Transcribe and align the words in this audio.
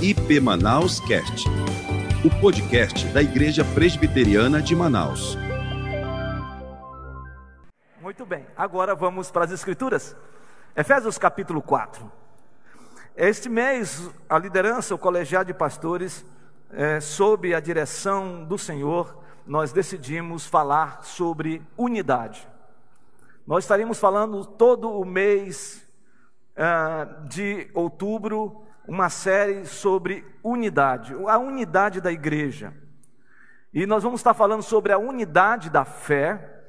IP 0.00 0.38
Manaus 0.38 1.00
Cast, 1.00 1.48
o 2.24 2.40
podcast 2.40 3.04
da 3.08 3.20
Igreja 3.20 3.64
Presbiteriana 3.74 4.62
de 4.62 4.76
Manaus. 4.76 5.36
Muito 8.00 8.24
bem, 8.24 8.46
agora 8.56 8.94
vamos 8.94 9.32
para 9.32 9.44
as 9.44 9.50
Escrituras. 9.50 10.14
Efésios 10.76 11.18
capítulo 11.18 11.60
4. 11.60 12.08
Este 13.16 13.48
mês, 13.48 14.08
a 14.28 14.38
liderança, 14.38 14.94
o 14.94 14.98
colegiado 14.98 15.48
de 15.48 15.54
pastores, 15.54 16.24
é, 16.70 17.00
sob 17.00 17.52
a 17.52 17.58
direção 17.58 18.44
do 18.44 18.56
Senhor, 18.56 19.18
nós 19.44 19.72
decidimos 19.72 20.46
falar 20.46 21.02
sobre 21.02 21.60
unidade. 21.76 22.46
Nós 23.44 23.64
estaremos 23.64 23.98
falando 23.98 24.46
todo 24.46 24.92
o 24.92 25.04
mês 25.04 25.84
uh, 26.54 27.26
de 27.28 27.68
outubro, 27.74 28.67
uma 28.88 29.10
série 29.10 29.66
sobre 29.66 30.24
unidade, 30.42 31.14
a 31.26 31.38
unidade 31.38 32.00
da 32.00 32.10
igreja. 32.10 32.72
E 33.72 33.84
nós 33.84 34.02
vamos 34.02 34.20
estar 34.20 34.32
falando 34.32 34.62
sobre 34.62 34.92
a 34.94 34.98
unidade 34.98 35.68
da 35.68 35.84
fé. 35.84 36.64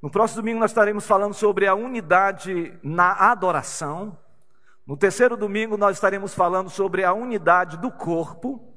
No 0.00 0.08
próximo 0.08 0.42
domingo 0.42 0.60
nós 0.60 0.70
estaremos 0.70 1.04
falando 1.04 1.34
sobre 1.34 1.66
a 1.66 1.74
unidade 1.74 2.78
na 2.84 3.30
adoração. 3.32 4.16
No 4.86 4.96
terceiro 4.96 5.36
domingo 5.36 5.76
nós 5.76 5.96
estaremos 5.96 6.32
falando 6.32 6.70
sobre 6.70 7.02
a 7.02 7.12
unidade 7.12 7.78
do 7.78 7.90
corpo, 7.90 8.72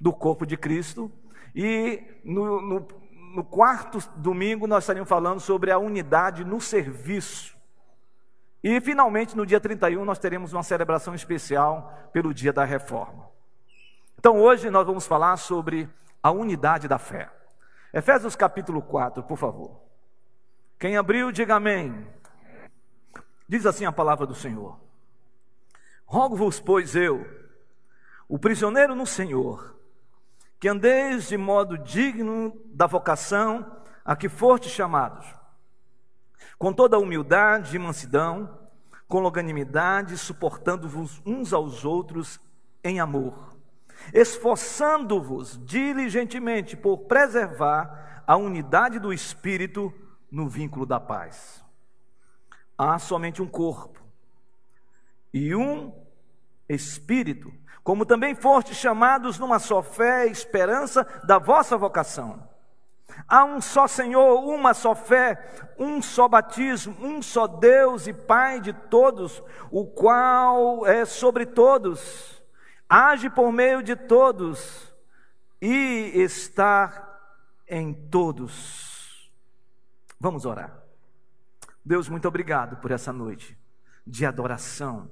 do 0.00 0.12
corpo 0.12 0.44
de 0.44 0.56
Cristo. 0.56 1.12
E 1.54 2.02
no, 2.24 2.60
no, 2.60 2.88
no 3.36 3.44
quarto 3.44 3.98
domingo 4.16 4.66
nós 4.66 4.82
estaremos 4.82 5.08
falando 5.08 5.38
sobre 5.38 5.70
a 5.70 5.78
unidade 5.78 6.44
no 6.44 6.60
serviço. 6.60 7.56
E 8.62 8.80
finalmente 8.80 9.36
no 9.36 9.46
dia 9.46 9.60
31 9.60 10.04
nós 10.04 10.18
teremos 10.18 10.52
uma 10.52 10.62
celebração 10.62 11.14
especial 11.14 12.10
pelo 12.12 12.34
dia 12.34 12.52
da 12.52 12.64
reforma. 12.64 13.28
Então 14.18 14.38
hoje 14.38 14.68
nós 14.68 14.86
vamos 14.86 15.06
falar 15.06 15.36
sobre 15.38 15.88
a 16.22 16.30
unidade 16.30 16.86
da 16.86 16.98
fé. 16.98 17.30
Efésios 17.92 18.36
capítulo 18.36 18.82
4, 18.82 19.22
por 19.22 19.38
favor. 19.38 19.80
Quem 20.78 20.96
abriu, 20.96 21.32
diga 21.32 21.56
amém. 21.56 22.06
Diz 23.48 23.66
assim 23.66 23.84
a 23.84 23.92
palavra 23.92 24.26
do 24.26 24.34
Senhor: 24.34 24.78
Rogo-vos, 26.04 26.60
pois 26.60 26.94
eu, 26.94 27.26
o 28.28 28.38
prisioneiro 28.38 28.94
no 28.94 29.06
Senhor, 29.06 29.76
que 30.60 30.68
andeis 30.68 31.28
de 31.28 31.36
modo 31.36 31.78
digno 31.78 32.52
da 32.66 32.86
vocação 32.86 33.82
a 34.04 34.14
que 34.14 34.28
fortes 34.28 34.70
chamados, 34.70 35.26
com 36.58 36.72
toda 36.72 36.98
humildade 36.98 37.74
e 37.74 37.78
mansidão, 37.78 38.59
com 39.10 39.18
longanimidade, 39.18 40.16
suportando-vos 40.16 41.20
uns 41.26 41.52
aos 41.52 41.84
outros 41.84 42.40
em 42.82 43.00
amor, 43.00 43.56
esforçando-vos 44.14 45.58
diligentemente 45.66 46.76
por 46.76 46.98
preservar 46.98 48.22
a 48.24 48.36
unidade 48.36 49.00
do 49.00 49.12
espírito 49.12 49.92
no 50.30 50.48
vínculo 50.48 50.86
da 50.86 51.00
paz. 51.00 51.64
Há 52.78 53.00
somente 53.00 53.42
um 53.42 53.48
corpo 53.48 54.00
e 55.34 55.56
um 55.56 55.92
espírito, 56.68 57.52
como 57.82 58.06
também 58.06 58.36
fostes 58.36 58.76
chamados 58.76 59.40
numa 59.40 59.58
só 59.58 59.82
fé 59.82 60.28
e 60.28 60.30
esperança 60.30 61.04
da 61.24 61.36
vossa 61.36 61.76
vocação. 61.76 62.48
Há 63.26 63.44
um 63.44 63.60
só 63.60 63.86
Senhor, 63.86 64.44
uma 64.44 64.74
só 64.74 64.94
fé, 64.94 65.72
um 65.78 66.00
só 66.00 66.28
batismo, 66.28 66.96
um 67.00 67.20
só 67.22 67.46
Deus 67.46 68.06
e 68.06 68.12
Pai 68.12 68.60
de 68.60 68.72
todos, 68.72 69.42
o 69.70 69.86
qual 69.86 70.86
é 70.86 71.04
sobre 71.04 71.46
todos, 71.46 72.42
age 72.88 73.30
por 73.30 73.52
meio 73.52 73.82
de 73.82 73.96
todos 73.96 74.94
e 75.60 76.12
está 76.14 77.20
em 77.68 77.92
todos. 77.92 79.30
Vamos 80.18 80.44
orar. 80.44 80.82
Deus, 81.84 82.08
muito 82.08 82.28
obrigado 82.28 82.76
por 82.76 82.90
essa 82.90 83.12
noite 83.12 83.58
de 84.06 84.26
adoração, 84.26 85.10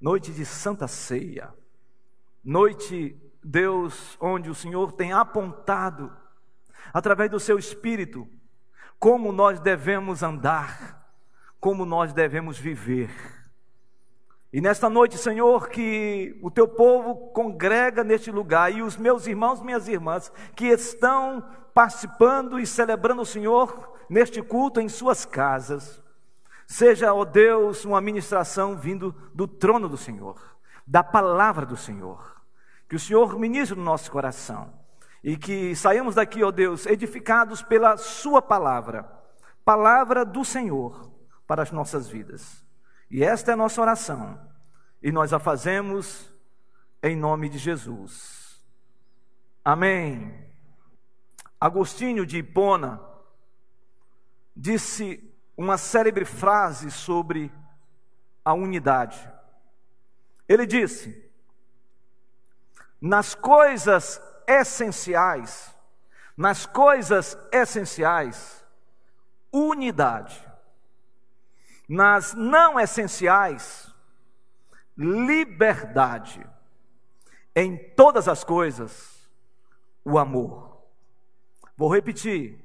noite 0.00 0.32
de 0.32 0.44
santa 0.44 0.88
ceia 0.88 1.52
Noite, 2.42 3.14
Deus, 3.44 4.16
onde 4.18 4.48
o 4.48 4.54
Senhor 4.54 4.92
tem 4.92 5.12
apontado, 5.12 6.10
através 6.92 7.30
do 7.30 7.40
seu 7.40 7.58
Espírito, 7.58 8.28
como 8.98 9.32
nós 9.32 9.60
devemos 9.60 10.22
andar, 10.22 11.12
como 11.58 11.84
nós 11.84 12.12
devemos 12.12 12.58
viver. 12.58 13.10
E 14.52 14.60
nesta 14.60 14.90
noite, 14.90 15.16
Senhor, 15.16 15.68
que 15.68 16.38
o 16.42 16.50
teu 16.50 16.66
povo 16.66 17.32
congrega 17.32 18.02
neste 18.02 18.30
lugar 18.30 18.72
e 18.72 18.82
os 18.82 18.96
meus 18.96 19.26
irmãos, 19.26 19.62
minhas 19.62 19.86
irmãs, 19.86 20.32
que 20.56 20.66
estão 20.66 21.44
participando 21.72 22.58
e 22.58 22.66
celebrando 22.66 23.22
o 23.22 23.26
Senhor 23.26 23.96
neste 24.08 24.42
culto 24.42 24.80
em 24.80 24.88
suas 24.88 25.24
casas, 25.24 26.02
seja, 26.66 27.14
ó 27.14 27.24
Deus, 27.24 27.84
uma 27.84 28.00
ministração 28.00 28.76
vindo 28.76 29.14
do 29.32 29.46
trono 29.46 29.88
do 29.88 29.96
Senhor 29.96 30.50
da 30.90 31.04
palavra 31.04 31.64
do 31.64 31.76
Senhor. 31.76 32.42
Que 32.88 32.96
o 32.96 32.98
Senhor 32.98 33.38
ministre 33.38 33.78
no 33.78 33.84
nosso 33.84 34.10
coração 34.10 34.74
e 35.22 35.36
que 35.36 35.74
saímos 35.76 36.14
daqui, 36.14 36.42
ó 36.42 36.50
Deus, 36.50 36.86
edificados 36.86 37.62
pela 37.62 37.96
Sua 37.96 38.40
palavra, 38.40 39.04
palavra 39.64 40.24
do 40.24 40.44
Senhor 40.44 41.10
para 41.46 41.62
as 41.62 41.70
nossas 41.70 42.08
vidas. 42.08 42.64
E 43.10 43.22
esta 43.24 43.50
é 43.50 43.54
a 43.54 43.56
nossa 43.56 43.80
oração 43.80 44.40
e 45.02 45.10
nós 45.10 45.32
a 45.32 45.38
fazemos 45.38 46.32
em 47.02 47.16
nome 47.16 47.48
de 47.48 47.58
Jesus. 47.58 48.62
Amém. 49.64 50.48
Agostinho 51.60 52.24
de 52.24 52.38
Hipona 52.38 53.00
disse 54.56 55.30
uma 55.56 55.76
célebre 55.76 56.24
frase 56.24 56.90
sobre 56.90 57.52
a 58.44 58.54
unidade. 58.54 59.30
Ele 60.48 60.66
disse: 60.66 61.30
nas 63.00 63.34
coisas 63.34 64.20
essenciais, 64.50 65.74
nas 66.36 66.66
coisas 66.66 67.38
essenciais, 67.52 68.64
unidade. 69.52 70.48
Nas 71.88 72.34
não 72.34 72.78
essenciais, 72.78 73.92
liberdade. 74.96 76.44
Em 77.54 77.76
todas 77.94 78.28
as 78.28 78.42
coisas, 78.44 79.28
o 80.04 80.18
amor. 80.18 80.82
Vou 81.76 81.92
repetir. 81.92 82.58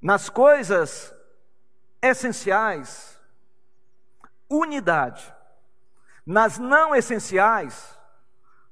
Nas 0.00 0.28
coisas 0.28 1.12
essenciais, 2.02 3.18
unidade 4.48 5.36
nas 6.26 6.58
não 6.58 6.92
essenciais, 6.92 7.96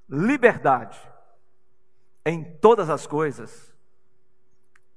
liberdade. 0.09 1.01
Em 2.25 2.43
todas 2.43 2.89
as 2.89 3.07
coisas, 3.07 3.73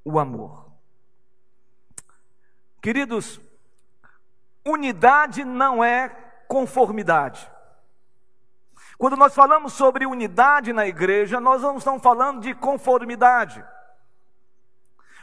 o 0.03 0.17
amor. 0.17 0.71
Queridos, 2.81 3.41
unidade 4.65 5.43
não 5.43 5.83
é 5.83 6.09
conformidade. 6.47 7.51
Quando 8.97 9.17
nós 9.17 9.35
falamos 9.35 9.73
sobre 9.73 10.05
unidade 10.05 10.71
na 10.71 10.87
igreja, 10.87 11.39
nós 11.39 11.61
não 11.61 11.77
estamos 11.77 12.01
falando 12.01 12.41
de 12.41 12.53
conformidade. 12.55 13.63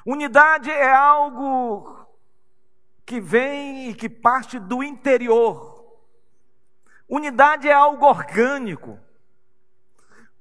Unidade 0.05 0.71
é 0.71 0.93
algo 0.93 2.07
que 3.07 3.21
vem 3.21 3.89
e 3.89 3.95
que 3.95 4.09
parte 4.09 4.59
do 4.59 4.83
interior 4.83 5.75
Unidade 7.09 7.69
é 7.69 7.73
algo 7.73 8.07
orgânico. 8.07 8.99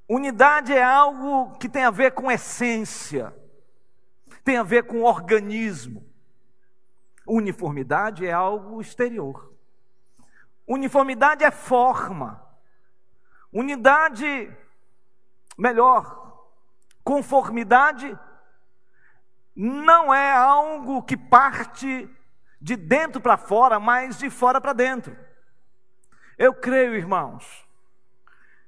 Unidade 0.08 0.74
é 0.74 0.84
algo 0.84 1.58
que 1.58 1.70
tem 1.70 1.86
a 1.86 1.92
ver 1.92 2.12
com 2.12 2.30
essência, 2.30 3.34
tem 4.44 4.58
a 4.58 4.64
ver 4.64 4.84
com 4.84 5.04
organismo. 5.04 6.06
Uniformidade 7.26 8.26
é 8.26 8.32
algo 8.32 8.82
exterior. 8.82 9.54
Uniformidade 10.68 11.44
é 11.44 11.52
forma. 11.52 12.46
Unidade, 13.52 14.52
melhor, 15.58 16.48
conformidade 17.04 18.18
não 19.56 20.14
é 20.14 20.34
algo 20.34 21.04
que 21.04 21.16
parte 21.16 22.10
de 22.60 22.76
dentro 22.76 23.22
para 23.22 23.38
fora, 23.38 23.80
mas 23.80 24.18
de 24.18 24.30
fora 24.30 24.60
para 24.60 24.74
dentro. 24.74 25.16
Eu 26.38 26.54
creio, 26.54 26.96
irmãos, 26.96 27.66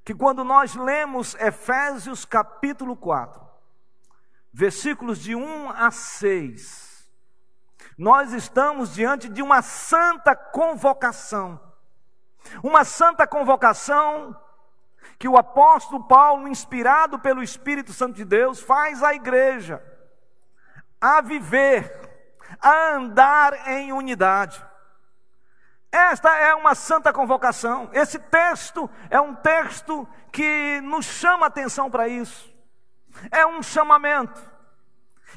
que 0.05 0.13
quando 0.13 0.43
nós 0.43 0.75
lemos 0.75 1.33
Efésios 1.35 2.25
capítulo 2.25 2.95
4, 2.95 3.41
versículos 4.53 5.17
de 5.17 5.33
1 5.35 5.69
a 5.71 5.89
6, 5.89 7.09
nós 7.97 8.31
estamos 8.31 8.93
diante 8.93 9.27
de 9.27 9.41
uma 9.41 9.63
santa 9.63 10.35
convocação. 10.35 11.59
Uma 12.61 12.83
santa 12.83 13.25
convocação 13.25 14.39
que 15.17 15.27
o 15.27 15.37
apóstolo 15.37 16.07
Paulo, 16.07 16.47
inspirado 16.47 17.17
pelo 17.17 17.41
Espírito 17.41 17.91
Santo 17.91 18.13
de 18.13 18.25
Deus, 18.25 18.59
faz 18.59 19.01
à 19.01 19.15
igreja 19.15 19.81
a 21.01 21.19
viver, 21.19 22.37
a 22.61 22.93
andar 22.93 23.67
em 23.69 23.91
unidade. 23.91 24.63
Esta 25.95 26.35
é 26.35 26.53
uma 26.53 26.75
santa 26.75 27.13
convocação. 27.13 27.89
Esse 27.93 28.19
texto 28.19 28.89
é 29.09 29.21
um 29.21 29.33
texto 29.33 30.05
que 30.29 30.81
nos 30.81 31.05
chama 31.05 31.45
atenção 31.45 31.89
para 31.89 32.05
isso. 32.05 32.53
É 33.31 33.47
um 33.47 33.63
chamamento. 33.63 34.41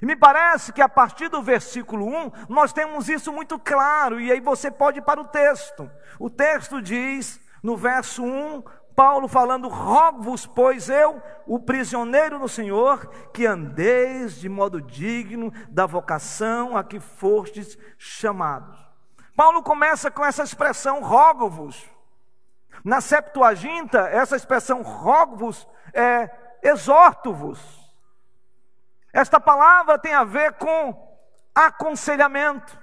E 0.02 0.04
me 0.04 0.16
parece 0.16 0.72
que 0.72 0.82
a 0.82 0.88
partir 0.88 1.28
do 1.28 1.40
versículo 1.40 2.04
1, 2.04 2.32
nós 2.48 2.72
temos 2.72 3.08
isso 3.08 3.32
muito 3.32 3.56
claro, 3.56 4.20
e 4.20 4.32
aí 4.32 4.40
você 4.40 4.68
pode 4.68 4.98
ir 4.98 5.02
para 5.02 5.20
o 5.20 5.28
texto. 5.28 5.88
O 6.18 6.28
texto 6.28 6.82
diz, 6.82 7.40
no 7.62 7.76
verso 7.76 8.24
1, 8.24 8.64
Paulo 8.96 9.28
falando: 9.28 9.68
Rogo-vos, 9.68 10.44
pois 10.44 10.88
eu, 10.88 11.22
o 11.46 11.60
prisioneiro 11.60 12.36
no 12.36 12.48
Senhor, 12.48 13.06
que 13.32 13.46
andeis 13.46 14.40
de 14.40 14.48
modo 14.48 14.82
digno 14.82 15.52
da 15.68 15.86
vocação 15.86 16.76
a 16.76 16.82
que 16.82 16.98
fostes 16.98 17.78
chamados. 17.96 18.87
Paulo 19.38 19.62
começa 19.62 20.10
com 20.10 20.24
essa 20.24 20.42
expressão 20.42 21.00
rogo-vos. 21.00 21.88
Na 22.82 23.00
Septuaginta, 23.00 24.00
essa 24.08 24.34
expressão 24.34 24.82
rogo-vos 24.82 25.64
é 25.94 26.28
exorto-vos. 26.60 27.60
Esta 29.12 29.38
palavra 29.38 29.96
tem 29.96 30.12
a 30.12 30.24
ver 30.24 30.54
com 30.54 31.16
aconselhamento. 31.54 32.76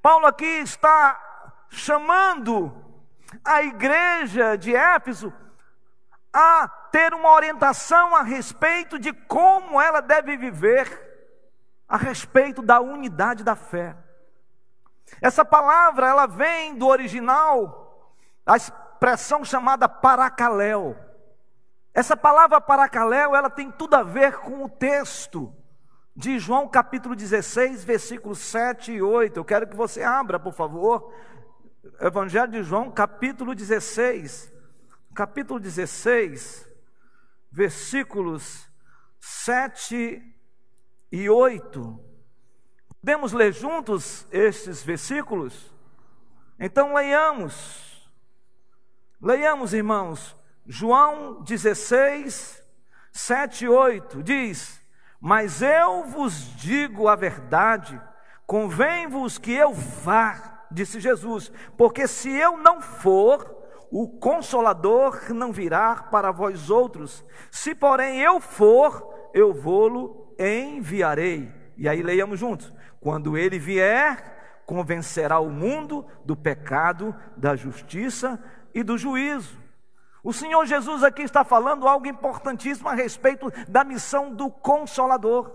Paulo 0.00 0.26
aqui 0.26 0.44
está 0.44 1.20
chamando 1.68 2.72
a 3.44 3.64
igreja 3.64 4.56
de 4.56 4.72
Éfeso 4.72 5.32
a 6.32 6.68
ter 6.92 7.12
uma 7.12 7.32
orientação 7.32 8.14
a 8.14 8.22
respeito 8.22 9.00
de 9.00 9.12
como 9.12 9.80
ela 9.80 10.00
deve 10.00 10.36
viver, 10.36 11.42
a 11.88 11.96
respeito 11.96 12.62
da 12.62 12.80
unidade 12.80 13.42
da 13.42 13.56
fé. 13.56 13.96
Essa 15.20 15.44
palavra, 15.44 16.08
ela 16.08 16.26
vem 16.26 16.74
do 16.74 16.86
original, 16.86 18.14
a 18.44 18.56
expressão 18.56 19.44
chamada 19.44 19.88
paracaléu. 19.88 20.96
Essa 21.92 22.16
palavra 22.16 22.60
paracaléu, 22.60 23.34
ela 23.34 23.50
tem 23.50 23.70
tudo 23.70 23.94
a 23.94 24.02
ver 24.02 24.38
com 24.38 24.64
o 24.64 24.68
texto 24.68 25.54
de 26.14 26.38
João 26.38 26.68
capítulo 26.68 27.16
16, 27.16 27.84
versículos 27.84 28.38
7 28.38 28.92
e 28.92 29.02
8. 29.02 29.36
Eu 29.38 29.44
quero 29.44 29.66
que 29.66 29.76
você 29.76 30.02
abra, 30.02 30.38
por 30.38 30.52
favor. 30.52 31.12
Evangelho 32.00 32.52
de 32.52 32.62
João, 32.62 32.90
capítulo 32.90 33.54
16. 33.54 34.52
Capítulo 35.14 35.58
16, 35.58 36.68
versículos 37.50 38.70
7 39.18 40.22
e 41.10 41.28
8. 41.28 42.09
Podemos 43.00 43.32
ler 43.32 43.54
juntos 43.54 44.26
estes 44.30 44.82
versículos? 44.82 45.74
Então 46.58 46.92
leiamos. 46.92 48.10
Leiamos, 49.22 49.72
irmãos. 49.72 50.36
João 50.66 51.42
16, 51.42 52.62
7 53.10 53.64
e 53.64 53.68
8 53.68 54.22
diz: 54.22 54.82
Mas 55.18 55.62
eu 55.62 56.04
vos 56.04 56.54
digo 56.56 57.08
a 57.08 57.16
verdade, 57.16 57.98
convém-vos 58.46 59.38
que 59.38 59.52
eu 59.52 59.72
vá, 59.72 60.66
disse 60.70 61.00
Jesus, 61.00 61.50
porque 61.78 62.06
se 62.06 62.30
eu 62.30 62.58
não 62.58 62.82
for, 62.82 63.56
o 63.90 64.08
consolador 64.18 65.32
não 65.32 65.52
virá 65.52 65.96
para 66.10 66.30
vós 66.30 66.68
outros. 66.68 67.24
Se 67.50 67.74
porém 67.74 68.20
eu 68.20 68.40
for, 68.40 69.30
eu 69.32 69.54
vou-lo 69.54 70.34
enviarei. 70.38 71.59
E 71.80 71.88
aí 71.88 72.02
leiamos 72.02 72.38
juntos. 72.38 72.70
Quando 73.00 73.38
ele 73.38 73.58
vier, 73.58 74.62
convencerá 74.66 75.40
o 75.40 75.48
mundo 75.48 76.06
do 76.26 76.36
pecado, 76.36 77.16
da 77.38 77.56
justiça 77.56 78.38
e 78.74 78.82
do 78.82 78.98
juízo. 78.98 79.58
O 80.22 80.30
Senhor 80.30 80.66
Jesus 80.66 81.02
aqui 81.02 81.22
está 81.22 81.42
falando 81.42 81.88
algo 81.88 82.06
importantíssimo 82.06 82.86
a 82.86 82.92
respeito 82.92 83.50
da 83.66 83.82
missão 83.82 84.34
do 84.34 84.50
consolador. 84.50 85.50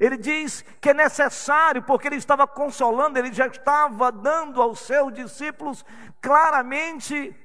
Ele 0.00 0.16
diz 0.16 0.64
que 0.80 0.88
é 0.88 0.94
necessário, 0.94 1.82
porque 1.82 2.08
ele 2.08 2.16
estava 2.16 2.46
consolando, 2.46 3.18
ele 3.18 3.30
já 3.30 3.46
estava 3.46 4.10
dando 4.10 4.62
aos 4.62 4.80
seus 4.80 5.12
discípulos 5.12 5.84
claramente 6.22 7.36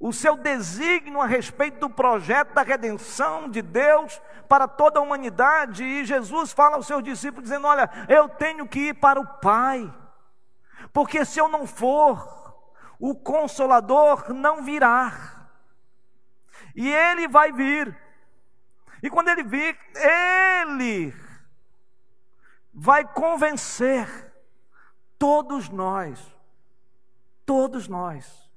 o 0.00 0.14
seu 0.14 0.34
desígnio 0.34 1.20
a 1.20 1.26
respeito 1.26 1.78
do 1.78 1.90
projeto 1.90 2.54
da 2.54 2.62
redenção 2.62 3.50
de 3.50 3.60
Deus 3.60 4.20
para 4.48 4.66
toda 4.66 4.98
a 4.98 5.02
humanidade. 5.02 5.84
E 5.84 6.06
Jesus 6.06 6.52
fala 6.54 6.76
aos 6.76 6.86
seus 6.86 7.04
discípulos, 7.04 7.44
dizendo: 7.44 7.66
Olha, 7.66 7.88
eu 8.08 8.26
tenho 8.26 8.66
que 8.66 8.88
ir 8.88 8.94
para 8.94 9.20
o 9.20 9.26
Pai, 9.26 9.92
porque 10.90 11.22
se 11.26 11.38
eu 11.38 11.48
não 11.48 11.66
for, 11.66 12.56
o 12.98 13.14
Consolador 13.14 14.32
não 14.32 14.62
virá, 14.62 15.48
e 16.74 16.88
ele 16.88 17.28
vai 17.28 17.52
vir. 17.52 17.94
E 19.02 19.10
quando 19.10 19.28
ele 19.28 19.42
vir, 19.42 19.78
ele 19.94 21.14
vai 22.72 23.04
convencer 23.04 24.32
todos 25.18 25.68
nós, 25.68 26.18
todos 27.44 27.86
nós, 27.88 28.49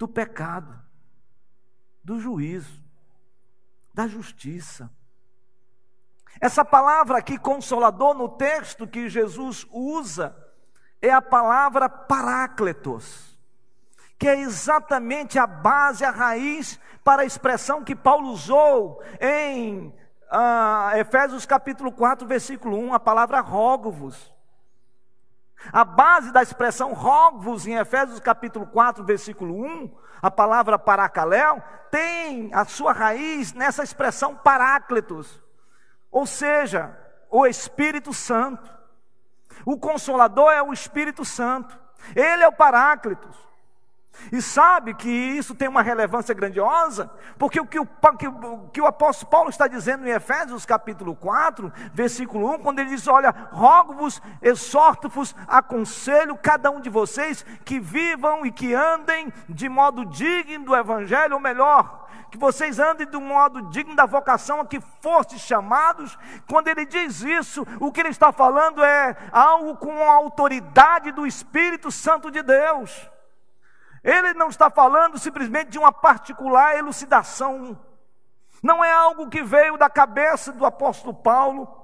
do 0.00 0.08
pecado, 0.08 0.80
do 2.02 2.18
juízo, 2.18 2.82
da 3.92 4.06
justiça. 4.06 4.90
Essa 6.40 6.64
palavra 6.64 7.18
aqui, 7.18 7.36
consolador, 7.36 8.14
no 8.14 8.26
texto 8.26 8.86
que 8.86 9.10
Jesus 9.10 9.66
usa, 9.70 10.34
é 11.02 11.10
a 11.10 11.20
palavra 11.20 11.86
parácletos, 11.86 13.38
que 14.18 14.26
é 14.26 14.40
exatamente 14.40 15.38
a 15.38 15.46
base, 15.46 16.02
a 16.02 16.10
raiz 16.10 16.80
para 17.04 17.20
a 17.20 17.26
expressão 17.26 17.84
que 17.84 17.94
Paulo 17.94 18.30
usou 18.30 19.02
em 19.20 19.94
ah, 20.30 20.92
Efésios 20.94 21.44
capítulo 21.44 21.92
4, 21.92 22.26
versículo 22.26 22.78
1, 22.78 22.94
a 22.94 23.00
palavra 23.00 23.42
rogo-vos. 23.42 24.32
A 25.72 25.84
base 25.84 26.32
da 26.32 26.42
expressão 26.42 26.92
rogo-vos 26.92 27.66
em 27.66 27.74
Efésios 27.74 28.18
capítulo 28.18 28.66
4, 28.66 29.04
versículo 29.04 29.54
1, 29.54 29.94
a 30.22 30.30
palavra 30.30 30.78
paracaléu, 30.78 31.62
tem 31.90 32.52
a 32.54 32.64
sua 32.64 32.92
raiz 32.92 33.52
nessa 33.52 33.82
expressão 33.82 34.34
paráclitos, 34.34 35.42
ou 36.10 36.26
seja, 36.26 36.96
o 37.30 37.46
Espírito 37.46 38.12
Santo. 38.12 38.68
O 39.64 39.78
Consolador 39.78 40.50
é 40.50 40.62
o 40.62 40.72
Espírito 40.72 41.24
Santo, 41.24 41.78
ele 42.16 42.42
é 42.42 42.48
o 42.48 42.52
Paráclitos. 42.52 43.49
E 44.32 44.40
sabe 44.40 44.94
que 44.94 45.08
isso 45.08 45.54
tem 45.54 45.68
uma 45.68 45.82
relevância 45.82 46.34
grandiosa, 46.34 47.10
porque 47.38 47.60
o 47.60 47.66
que 47.66 47.78
o, 47.78 47.86
que, 47.86 48.26
que 48.72 48.80
o 48.80 48.86
apóstolo 48.86 49.30
Paulo 49.30 49.50
está 49.50 49.66
dizendo 49.66 50.06
em 50.06 50.10
Efésios 50.10 50.66
capítulo 50.66 51.16
4, 51.16 51.72
versículo 51.92 52.52
1, 52.54 52.58
quando 52.58 52.78
ele 52.80 52.90
diz: 52.90 53.06
Olha, 53.08 53.34
rogo-vos, 53.50 54.20
exorto-vos, 54.42 55.34
aconselho 55.48 56.36
cada 56.36 56.70
um 56.70 56.80
de 56.80 56.90
vocês 56.90 57.44
que 57.64 57.80
vivam 57.80 58.44
e 58.44 58.52
que 58.52 58.74
andem 58.74 59.32
de 59.48 59.68
modo 59.68 60.04
digno 60.04 60.66
do 60.66 60.76
Evangelho, 60.76 61.34
ou 61.34 61.40
melhor, 61.40 62.08
que 62.30 62.38
vocês 62.38 62.78
andem 62.78 63.08
de 63.08 63.18
modo 63.18 63.62
digno 63.70 63.96
da 63.96 64.06
vocação 64.06 64.60
a 64.60 64.66
que 64.66 64.80
fostes 65.00 65.40
chamados. 65.40 66.16
Quando 66.48 66.68
ele 66.68 66.84
diz 66.84 67.22
isso, 67.22 67.66
o 67.80 67.90
que 67.90 68.00
ele 68.00 68.10
está 68.10 68.30
falando 68.30 68.84
é 68.84 69.16
algo 69.32 69.76
com 69.76 69.92
a 70.04 70.14
autoridade 70.14 71.10
do 71.10 71.26
Espírito 71.26 71.90
Santo 71.90 72.30
de 72.30 72.42
Deus. 72.42 73.10
Ele 74.02 74.34
não 74.34 74.48
está 74.48 74.70
falando 74.70 75.18
simplesmente 75.18 75.70
de 75.70 75.78
uma 75.78 75.92
particular 75.92 76.76
elucidação, 76.78 77.78
não 78.62 78.84
é 78.84 78.92
algo 78.92 79.28
que 79.28 79.42
veio 79.42 79.76
da 79.76 79.88
cabeça 79.88 80.52
do 80.52 80.66
apóstolo 80.66 81.14
Paulo, 81.14 81.80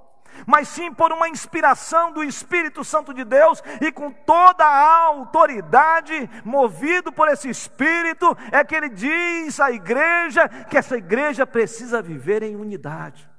mas 0.47 0.69
sim 0.69 0.93
por 0.93 1.13
uma 1.13 1.29
inspiração 1.29 2.13
do 2.13 2.23
Espírito 2.23 2.85
Santo 2.85 3.15
de 3.15 3.25
Deus 3.25 3.63
e 3.81 3.91
com 3.91 4.11
toda 4.11 4.65
a 4.65 5.05
autoridade, 5.07 6.29
movido 6.45 7.11
por 7.13 7.29
esse 7.29 7.49
Espírito, 7.49 8.37
é 8.53 8.63
que 8.63 8.75
ele 8.75 8.91
diz 8.91 9.59
à 9.61 9.71
igreja 9.71 10.49
que 10.49 10.77
essa 10.77 10.97
igreja 10.97 11.47
precisa 11.47 12.03
viver 12.03 12.43
em 12.43 12.57
unidade. 12.57 13.31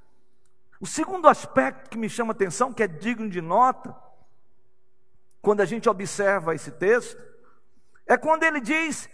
O 0.80 0.88
segundo 0.88 1.28
aspecto 1.28 1.90
que 1.90 1.98
me 1.98 2.10
chama 2.10 2.32
a 2.32 2.36
atenção, 2.36 2.74
que 2.74 2.84
é 2.84 2.88
digno 2.88 3.30
de 3.30 3.42
nota, 3.42 3.96
quando 5.42 5.62
a 5.62 5.66
gente 5.66 5.90
observa 5.90 6.56
esse 6.56 6.72
texto, 6.72 7.22
é 8.08 8.18
quando 8.18 8.44
ele 8.44 8.60
diz: 8.60 9.10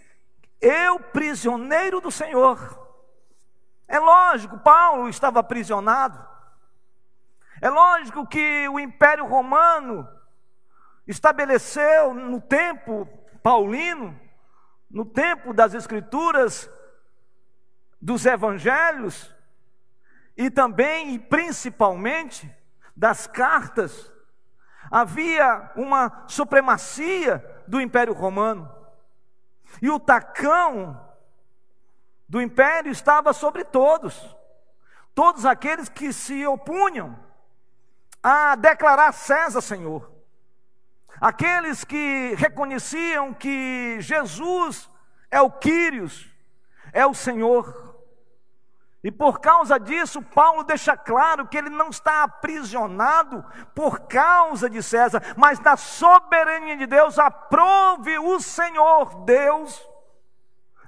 Eu, 0.60 1.00
prisioneiro 1.00 2.00
do 2.00 2.10
Senhor. 2.10 2.82
É 3.86 3.98
lógico, 3.98 4.58
Paulo 4.58 5.08
estava 5.08 5.40
aprisionado. 5.40 6.24
É 7.60 7.68
lógico 7.68 8.26
que 8.26 8.68
o 8.68 8.80
Império 8.80 9.26
Romano 9.26 10.08
estabeleceu 11.06 12.14
no 12.14 12.40
tempo 12.40 13.06
paulino 13.42 14.18
no 14.94 15.04
tempo 15.04 15.52
das 15.52 15.74
Escrituras, 15.74 16.70
dos 18.00 18.24
Evangelhos 18.24 19.34
e 20.36 20.48
também 20.48 21.14
e 21.14 21.18
principalmente 21.18 22.48
das 22.94 23.26
cartas, 23.26 24.12
havia 24.88 25.72
uma 25.74 26.24
supremacia 26.28 27.44
do 27.66 27.80
Império 27.80 28.14
Romano. 28.14 28.72
E 29.80 29.90
o 29.90 29.98
tacão 29.98 31.00
do 32.28 32.40
império 32.40 32.90
estava 32.90 33.32
sobre 33.32 33.64
todos, 33.64 34.36
todos 35.14 35.44
aqueles 35.44 35.88
que 35.88 36.12
se 36.12 36.46
opunham 36.46 37.18
a 38.22 38.56
declarar 38.56 39.12
César 39.12 39.60
Senhor, 39.60 40.10
aqueles 41.20 41.84
que 41.84 42.34
reconheciam 42.36 43.34
que 43.34 43.98
Jesus 44.00 44.88
é 45.30 45.40
o 45.40 45.50
Quírios, 45.50 46.30
é 46.92 47.06
o 47.06 47.12
Senhor. 47.12 47.83
E 49.04 49.12
por 49.12 49.38
causa 49.38 49.78
disso, 49.78 50.22
Paulo 50.22 50.64
deixa 50.64 50.96
claro 50.96 51.46
que 51.46 51.58
ele 51.58 51.68
não 51.68 51.90
está 51.90 52.22
aprisionado 52.22 53.44
por 53.74 54.00
causa 54.08 54.70
de 54.70 54.82
César, 54.82 55.22
mas 55.36 55.60
na 55.60 55.76
soberania 55.76 56.74
de 56.74 56.86
Deus, 56.86 57.18
aprove 57.18 58.18
o 58.18 58.40
Senhor 58.40 59.24
Deus 59.26 59.93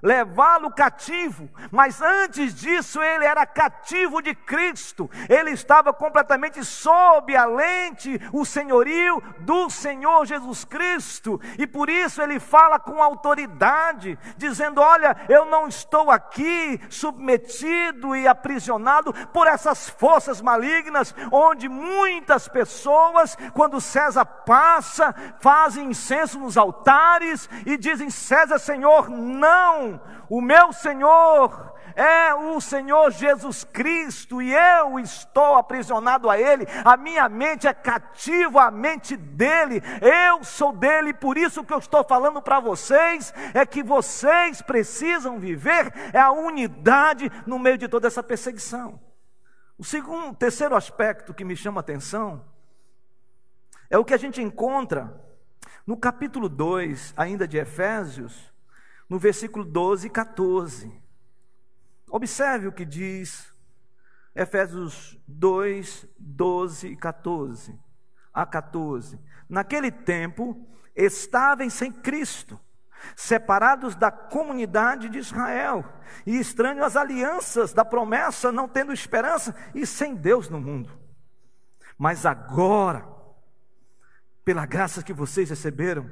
levá-lo 0.02 0.70
cativo, 0.70 1.48
mas 1.70 2.00
antes 2.00 2.54
disso 2.54 3.02
ele 3.02 3.24
era 3.24 3.46
cativo 3.46 4.20
de 4.20 4.34
Cristo, 4.34 5.10
ele 5.28 5.50
estava 5.50 5.92
completamente 5.92 6.64
sob 6.64 7.34
a 7.36 7.44
lente, 7.44 8.20
o 8.32 8.44
senhorio 8.44 9.22
do 9.40 9.70
Senhor 9.70 10.26
Jesus 10.26 10.64
Cristo, 10.64 11.40
e 11.58 11.66
por 11.66 11.88
isso 11.88 12.22
ele 12.22 12.38
fala 12.38 12.78
com 12.78 13.02
autoridade, 13.02 14.18
dizendo: 14.36 14.80
Olha, 14.80 15.16
eu 15.28 15.46
não 15.46 15.68
estou 15.68 16.10
aqui 16.10 16.80
submetido 16.88 18.14
e 18.14 18.26
aprisionado 18.26 19.12
por 19.32 19.46
essas 19.46 19.88
forças 19.88 20.40
malignas, 20.40 21.14
onde 21.32 21.68
muitas 21.68 22.48
pessoas, 22.48 23.36
quando 23.54 23.80
César 23.80 24.24
passa, 24.24 25.14
fazem 25.40 25.90
incenso 25.90 26.38
nos 26.38 26.56
altares 26.56 27.48
e 27.64 27.76
dizem: 27.76 28.10
César, 28.10 28.58
Senhor, 28.58 29.08
não 29.08 29.85
o 30.28 30.40
meu 30.40 30.72
Senhor 30.72 31.74
é 31.96 32.34
o 32.34 32.60
Senhor 32.60 33.10
Jesus 33.10 33.64
Cristo 33.64 34.42
e 34.42 34.52
eu 34.52 34.98
estou 34.98 35.54
aprisionado 35.54 36.28
a 36.28 36.38
Ele, 36.38 36.66
a 36.84 36.94
minha 36.96 37.26
mente 37.26 37.66
é 37.66 37.72
cativa 37.72 38.64
à 38.64 38.70
mente 38.70 39.16
dEle, 39.16 39.82
eu 40.02 40.44
sou 40.44 40.72
dEle, 40.72 41.14
por 41.14 41.38
isso 41.38 41.64
que 41.64 41.72
eu 41.72 41.78
estou 41.78 42.04
falando 42.04 42.42
para 42.42 42.60
vocês 42.60 43.32
é 43.54 43.64
que 43.64 43.82
vocês 43.82 44.60
precisam 44.60 45.38
viver 45.38 45.92
é 46.12 46.20
a 46.20 46.32
unidade 46.32 47.32
no 47.46 47.58
meio 47.58 47.78
de 47.78 47.88
toda 47.88 48.06
essa 48.06 48.22
perseguição. 48.22 49.00
O 49.78 49.84
segundo, 49.84 50.36
terceiro 50.36 50.76
aspecto 50.76 51.32
que 51.32 51.44
me 51.44 51.56
chama 51.56 51.80
a 51.80 51.82
atenção 51.82 52.44
é 53.88 53.96
o 53.96 54.04
que 54.04 54.14
a 54.14 54.18
gente 54.18 54.42
encontra 54.42 55.18
no 55.86 55.96
capítulo 55.96 56.48
2, 56.48 57.14
ainda 57.16 57.46
de 57.46 57.56
Efésios, 57.56 58.52
no 59.08 59.18
versículo 59.18 59.64
12 59.64 60.06
e 60.06 60.10
14. 60.10 60.92
Observe 62.10 62.68
o 62.68 62.72
que 62.72 62.84
diz 62.84 63.52
Efésios 64.34 65.18
2, 65.26 66.06
12 66.18 66.88
e 66.88 66.96
14 66.96 67.78
a 68.32 68.44
14. 68.44 69.18
Naquele 69.48 69.90
tempo, 69.90 70.68
estavam 70.94 71.70
sem 71.70 71.90
Cristo, 71.90 72.58
separados 73.14 73.94
da 73.94 74.10
comunidade 74.10 75.08
de 75.08 75.18
Israel 75.18 75.84
e 76.26 76.38
estranhos 76.38 76.84
às 76.84 76.96
alianças 76.96 77.72
da 77.72 77.84
promessa, 77.84 78.52
não 78.52 78.68
tendo 78.68 78.92
esperança 78.92 79.54
e 79.74 79.86
sem 79.86 80.14
Deus 80.14 80.48
no 80.48 80.60
mundo. 80.60 80.90
Mas 81.98 82.26
agora, 82.26 83.06
pela 84.44 84.66
graça 84.66 85.02
que 85.02 85.12
vocês 85.12 85.48
receberam, 85.50 86.10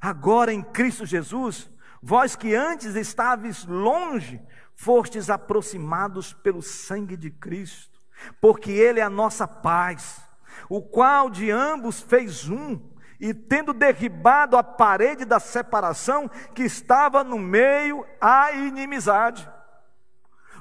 Agora 0.00 0.52
em 0.52 0.62
Cristo 0.62 1.04
Jesus, 1.04 1.70
vós 2.02 2.36
que 2.36 2.54
antes 2.54 2.94
estáveis 2.94 3.64
longe, 3.64 4.40
fostes 4.74 5.28
aproximados 5.28 6.32
pelo 6.32 6.62
sangue 6.62 7.16
de 7.16 7.30
Cristo, 7.30 7.98
porque 8.40 8.70
Ele 8.70 9.00
é 9.00 9.02
a 9.02 9.10
nossa 9.10 9.46
paz, 9.46 10.22
o 10.68 10.80
qual 10.80 11.28
de 11.28 11.50
ambos 11.50 12.00
fez 12.00 12.48
um, 12.48 12.80
e 13.20 13.34
tendo 13.34 13.72
derribado 13.72 14.56
a 14.56 14.62
parede 14.62 15.24
da 15.24 15.40
separação 15.40 16.28
que 16.54 16.62
estava 16.62 17.24
no 17.24 17.38
meio, 17.38 18.06
a 18.20 18.52
inimizade. 18.52 19.50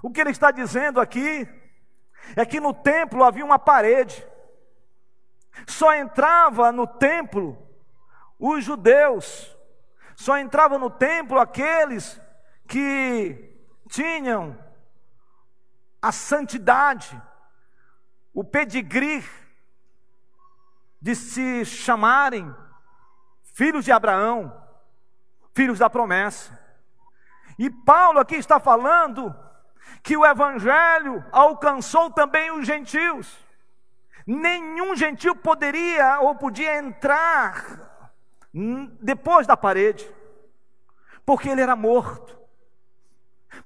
O 0.02 0.10
que 0.10 0.20
ele 0.20 0.32
está 0.32 0.50
dizendo 0.50 1.00
aqui 1.00 1.48
é 2.36 2.46
que 2.46 2.60
no 2.60 2.74
templo 2.74 3.24
havia 3.24 3.46
uma 3.46 3.60
parede, 3.60 4.26
só 5.68 5.94
entrava 5.94 6.72
no 6.72 6.88
templo 6.88 7.67
os 8.40 8.64
judeus 8.64 9.56
só 10.16 10.38
entravam 10.38 10.80
no 10.80 10.90
templo 10.90 11.40
aqueles 11.40 12.20
que 12.68 13.56
tinham 13.90 14.58
a 16.02 16.12
santidade, 16.12 17.20
o 18.34 18.44
pedigree 18.44 19.24
de 21.02 21.16
se 21.16 21.66
chamarem 21.66 22.54
filhos 23.54 23.86
de 23.86 23.92
Abraão, 23.92 24.54
filhos 25.54 25.80
da 25.80 25.90
promessa. 25.90 26.58
E 27.58 27.70
Paulo 27.70 28.20
aqui 28.20 28.36
está 28.36 28.60
falando 28.60 29.36
que 30.04 30.16
o 30.16 30.26
evangelho 30.26 31.24
alcançou 31.32 32.12
também 32.12 32.52
os 32.52 32.66
gentios. 32.68 33.36
Nenhum 34.26 34.96
gentil 34.96 35.36
poderia 35.36 36.20
ou 36.20 36.36
podia 36.36 36.78
entrar 36.78 37.97
depois 39.02 39.46
da 39.46 39.58
parede, 39.58 40.10
porque 41.26 41.50
ele 41.50 41.62
era 41.62 41.76
morto. 41.76 42.37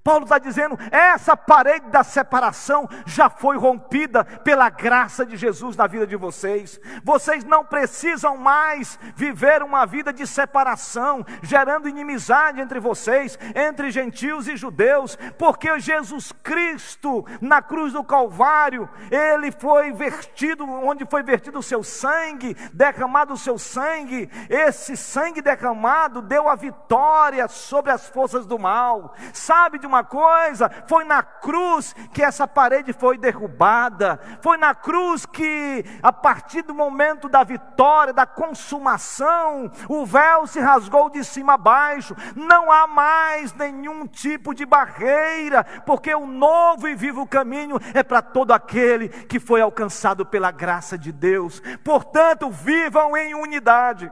Paulo 0.03 0.23
está 0.23 0.37
dizendo: 0.37 0.77
essa 0.91 1.35
parede 1.35 1.89
da 1.89 2.03
separação 2.03 2.87
já 3.05 3.29
foi 3.29 3.57
rompida 3.57 4.23
pela 4.23 4.69
graça 4.69 5.25
de 5.25 5.37
Jesus 5.37 5.75
na 5.75 5.87
vida 5.87 6.07
de 6.07 6.15
vocês. 6.15 6.79
Vocês 7.03 7.43
não 7.43 7.65
precisam 7.65 8.37
mais 8.37 8.99
viver 9.15 9.63
uma 9.63 9.85
vida 9.85 10.11
de 10.13 10.25
separação, 10.25 11.25
gerando 11.41 11.89
inimizade 11.89 12.61
entre 12.61 12.79
vocês, 12.79 13.37
entre 13.55 13.91
gentios 13.91 14.47
e 14.47 14.55
judeus, 14.55 15.17
porque 15.37 15.79
Jesus 15.79 16.31
Cristo, 16.43 17.25
na 17.39 17.61
cruz 17.61 17.93
do 17.93 18.03
Calvário, 18.03 18.89
ele 19.09 19.51
foi 19.51 19.91
vertido, 19.91 20.65
onde 20.65 21.05
foi 21.05 21.23
vertido 21.23 21.59
o 21.59 21.63
seu 21.63 21.83
sangue, 21.83 22.55
derramado 22.73 23.33
o 23.33 23.37
seu 23.37 23.57
sangue, 23.57 24.29
esse 24.49 24.95
sangue 24.95 25.41
derramado 25.41 26.21
deu 26.21 26.49
a 26.49 26.55
vitória 26.55 27.47
sobre 27.47 27.91
as 27.91 28.07
forças 28.07 28.45
do 28.45 28.57
mal. 28.57 29.15
Sabe 29.33 29.79
de 29.81 29.87
uma 29.87 30.03
coisa: 30.03 30.71
foi 30.87 31.03
na 31.03 31.21
cruz 31.21 31.93
que 32.13 32.23
essa 32.23 32.47
parede 32.47 32.93
foi 32.93 33.17
derrubada, 33.17 34.19
foi 34.41 34.57
na 34.57 34.73
cruz 34.73 35.25
que, 35.25 35.83
a 36.01 36.13
partir 36.13 36.61
do 36.61 36.73
momento 36.73 37.27
da 37.27 37.43
vitória, 37.43 38.13
da 38.13 38.25
consumação, 38.25 39.69
o 39.89 40.05
véu 40.05 40.47
se 40.47 40.59
rasgou 40.59 41.09
de 41.09 41.23
cima 41.23 41.55
a 41.55 41.57
baixo, 41.57 42.15
não 42.35 42.71
há 42.71 42.87
mais 42.87 43.53
nenhum 43.53 44.07
tipo 44.07 44.53
de 44.53 44.65
barreira, 44.65 45.63
porque 45.85 46.13
o 46.13 46.25
novo 46.25 46.87
e 46.87 46.95
vivo 46.95 47.27
caminho 47.27 47.77
é 47.93 48.03
para 48.03 48.21
todo 48.21 48.51
aquele 48.51 49.09
que 49.09 49.39
foi 49.39 49.59
alcançado 49.59 50.25
pela 50.25 50.51
graça 50.51 50.97
de 50.97 51.11
Deus. 51.11 51.61
Portanto, 51.83 52.49
vivam 52.49 53.17
em 53.17 53.33
unidade. 53.33 54.11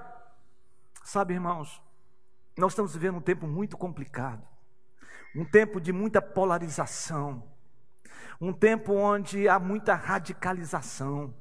Sabe, 1.03 1.33
irmãos, 1.33 1.81
nós 2.57 2.73
estamos 2.73 2.93
vivendo 2.93 3.17
um 3.17 3.21
tempo 3.21 3.47
muito 3.47 3.77
complicado 3.77 4.48
um 5.35 5.45
tempo 5.45 5.79
de 5.79 5.91
muita 5.93 6.21
polarização, 6.21 7.43
um 8.41 8.53
tempo 8.53 8.93
onde 8.93 9.47
há 9.47 9.59
muita 9.59 9.95
radicalização, 9.95 11.33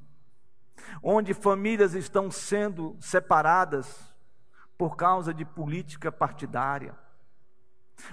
onde 1.03 1.35
famílias 1.35 1.95
estão 1.95 2.31
sendo 2.31 2.97
separadas 3.01 4.15
por 4.77 4.97
causa 4.97 5.33
de 5.33 5.45
política 5.45 6.13
partidária, 6.13 6.97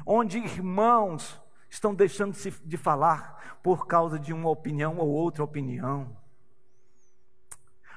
onde 0.05 0.37
irmãos 0.37 1.39
estão 1.69 1.93
deixando 1.93 2.35
de 2.63 2.77
falar 2.77 3.59
por 3.61 3.85
causa 3.85 4.17
de 4.17 4.33
uma 4.33 4.49
opinião 4.49 4.97
ou 4.97 5.09
outra 5.09 5.43
opinião, 5.43 6.15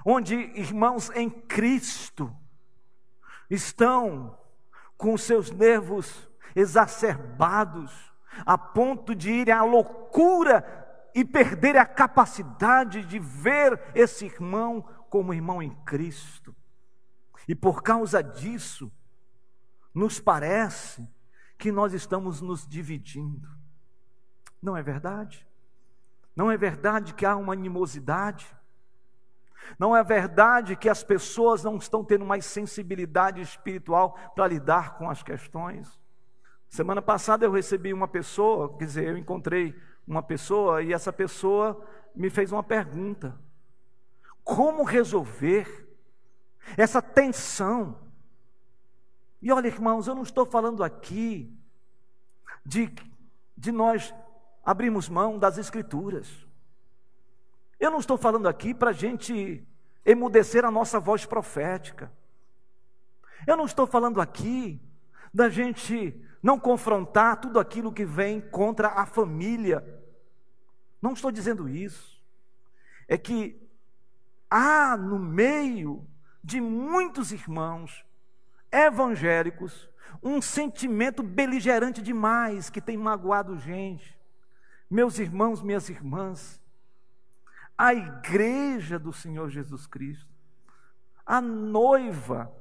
onde 0.05 0.35
irmãos 0.35 1.11
em 1.11 1.31
Cristo 1.31 2.35
estão 3.49 4.39
com 4.97 5.17
seus 5.17 5.51
nervos 5.51 6.28
exacerbados, 6.55 7.93
a 8.45 8.57
ponto 8.57 9.15
de 9.15 9.31
irem 9.31 9.55
à 9.55 9.63
loucura 9.63 10.65
e 11.15 11.25
perderem 11.25 11.81
a 11.81 11.87
capacidade 11.87 13.05
de 13.05 13.19
ver 13.19 13.81
esse 13.95 14.27
irmão 14.27 14.83
como 15.09 15.35
irmão 15.35 15.63
em 15.63 15.71
Cristo. 15.85 16.55
E 17.47 17.55
por 17.55 17.83
causa 17.83 18.23
disso, 18.23 18.93
nos 19.95 20.21
parece 20.21 21.09
que 21.57 21.73
nós 21.73 21.93
estamos 21.93 22.41
nos 22.41 22.67
dividindo. 22.67 23.49
Não 24.63 24.77
é 24.77 24.83
verdade? 24.83 25.47
Não 26.37 26.51
é 26.51 26.57
verdade 26.57 27.15
que 27.15 27.27
há 27.27 27.35
uma 27.37 27.53
animosidade? 27.53 28.47
Não 29.79 29.97
é 29.97 30.05
verdade 30.05 30.77
que 30.77 30.89
as 30.89 31.03
pessoas 31.03 31.65
não 31.65 31.77
estão 31.77 32.05
tendo 32.05 32.25
mais 32.25 32.47
sensibilidade 32.47 33.41
espiritual 33.41 34.17
para 34.35 34.47
lidar 34.47 34.97
com 34.97 35.11
as 35.11 35.23
questões? 35.23 35.98
Semana 36.69 37.01
passada 37.01 37.47
eu 37.47 37.53
recebi 37.53 37.93
uma 37.93 38.07
pessoa, 38.07 38.77
quer 38.77 38.85
dizer, 38.85 39.09
eu 39.09 39.17
encontrei 39.17 39.75
uma 40.07 40.23
pessoa 40.23 40.83
e 40.83 40.93
essa 40.93 41.13
pessoa 41.13 41.83
me 42.15 42.29
fez 42.29 42.53
uma 42.53 42.63
pergunta: 42.63 43.39
como 44.45 44.85
resolver 44.85 45.89
essa 46.77 47.01
tensão? 47.01 47.99
E 49.41 49.53
olha, 49.53 49.69
irmãos, 49.69 50.07
eu 50.07 50.15
não 50.15 50.23
estou 50.23 50.45
falando 50.45 50.83
aqui 50.83 51.57
de, 52.65 52.93
de 53.57 53.73
nós 53.73 54.13
abrirmos 54.65 55.09
mão 55.09 55.39
das 55.39 55.57
Escrituras. 55.57 56.47
Eu 57.81 57.91
não 57.91 58.01
estou 58.01 58.19
falando 58.19 58.49
aqui 58.49 58.75
para 58.75 58.91
a 58.91 58.93
gente 58.93 59.67
emudecer 60.05 60.65
a 60.65 60.71
nossa 60.71 60.99
voz 60.99 61.25
profética. 61.25 62.13
Eu 63.47 63.57
não 63.57 63.65
estou 63.65 63.87
falando 63.87 64.21
aqui 64.21 64.81
da 65.33 65.49
gente 65.49 66.21
não 66.43 66.59
confrontar 66.59 67.41
tudo 67.41 67.59
aquilo 67.59 67.93
que 67.93 68.05
vem 68.05 68.41
contra 68.41 68.89
a 68.89 69.07
família. 69.07 69.85
Não 71.01 71.13
estou 71.13 71.31
dizendo 71.31 71.69
isso. 71.69 72.21
É 73.07 73.17
que 73.17 73.61
há 74.51 74.97
no 74.97 75.19
meio 75.19 76.07
de 76.43 76.61
muitos 76.61 77.33
irmãos 77.33 78.05
evangélicos 78.71 79.89
um 80.23 80.41
sentimento 80.41 81.23
beligerante 81.23 82.03
demais 82.03 82.71
que 82.71 82.81
tem 82.81 82.97
magoado 82.97 83.59
gente. 83.59 84.19
Meus 84.91 85.19
irmãos, 85.19 85.63
minhas 85.63 85.89
irmãs, 85.89 86.61
a 87.77 87.95
igreja 87.95 88.99
do 88.99 89.13
Senhor 89.13 89.51
Jesus 89.51 89.87
Cristo, 89.87 90.29
a 91.25 91.41
noiva, 91.41 92.53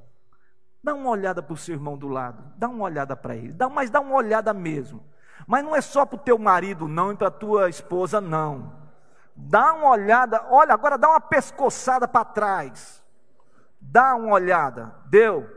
dá 0.82 0.94
uma 0.94 1.10
olhada 1.10 1.42
para 1.42 1.54
o 1.54 1.56
seu 1.56 1.74
irmão 1.74 1.96
do 1.96 2.08
lado, 2.08 2.42
dá 2.56 2.68
uma 2.68 2.84
olhada 2.84 3.16
para 3.16 3.36
ele, 3.36 3.52
dá, 3.52 3.68
mas 3.68 3.90
dá 3.90 4.00
uma 4.00 4.14
olhada 4.14 4.52
mesmo. 4.54 5.04
Mas 5.46 5.64
não 5.64 5.74
é 5.74 5.80
só 5.80 6.04
para 6.04 6.16
o 6.16 6.22
teu 6.22 6.38
marido, 6.38 6.88
não, 6.88 7.12
e 7.12 7.16
para 7.16 7.28
a 7.28 7.32
tua 7.32 7.68
esposa, 7.68 8.20
não. 8.20 8.72
Dá 9.34 9.72
uma 9.72 9.90
olhada, 9.90 10.46
olha, 10.50 10.74
agora 10.74 10.98
dá 10.98 11.08
uma 11.08 11.20
pescoçada 11.20 12.08
para 12.08 12.24
trás. 12.24 13.02
Dá 13.80 14.14
uma 14.16 14.32
olhada, 14.32 14.94
deu. 15.06 15.48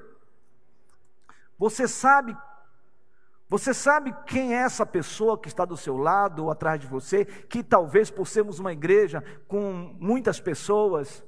Você 1.58 1.88
sabe 1.88 2.38
você 3.52 3.74
sabe 3.74 4.16
quem 4.26 4.56
é 4.56 4.60
essa 4.60 4.86
pessoa 4.86 5.38
que 5.38 5.50
está 5.50 5.66
do 5.66 5.76
seu 5.76 5.98
lado 5.98 6.46
ou 6.46 6.52
atrás 6.52 6.80
de 6.80 6.88
você, 6.88 7.26
que 7.26 7.62
talvez 7.62 8.10
por 8.10 8.26
sermos 8.26 8.60
uma 8.60 8.72
igreja 8.72 9.22
com 9.46 9.94
muitas 10.00 10.40
pessoas, 10.40 11.22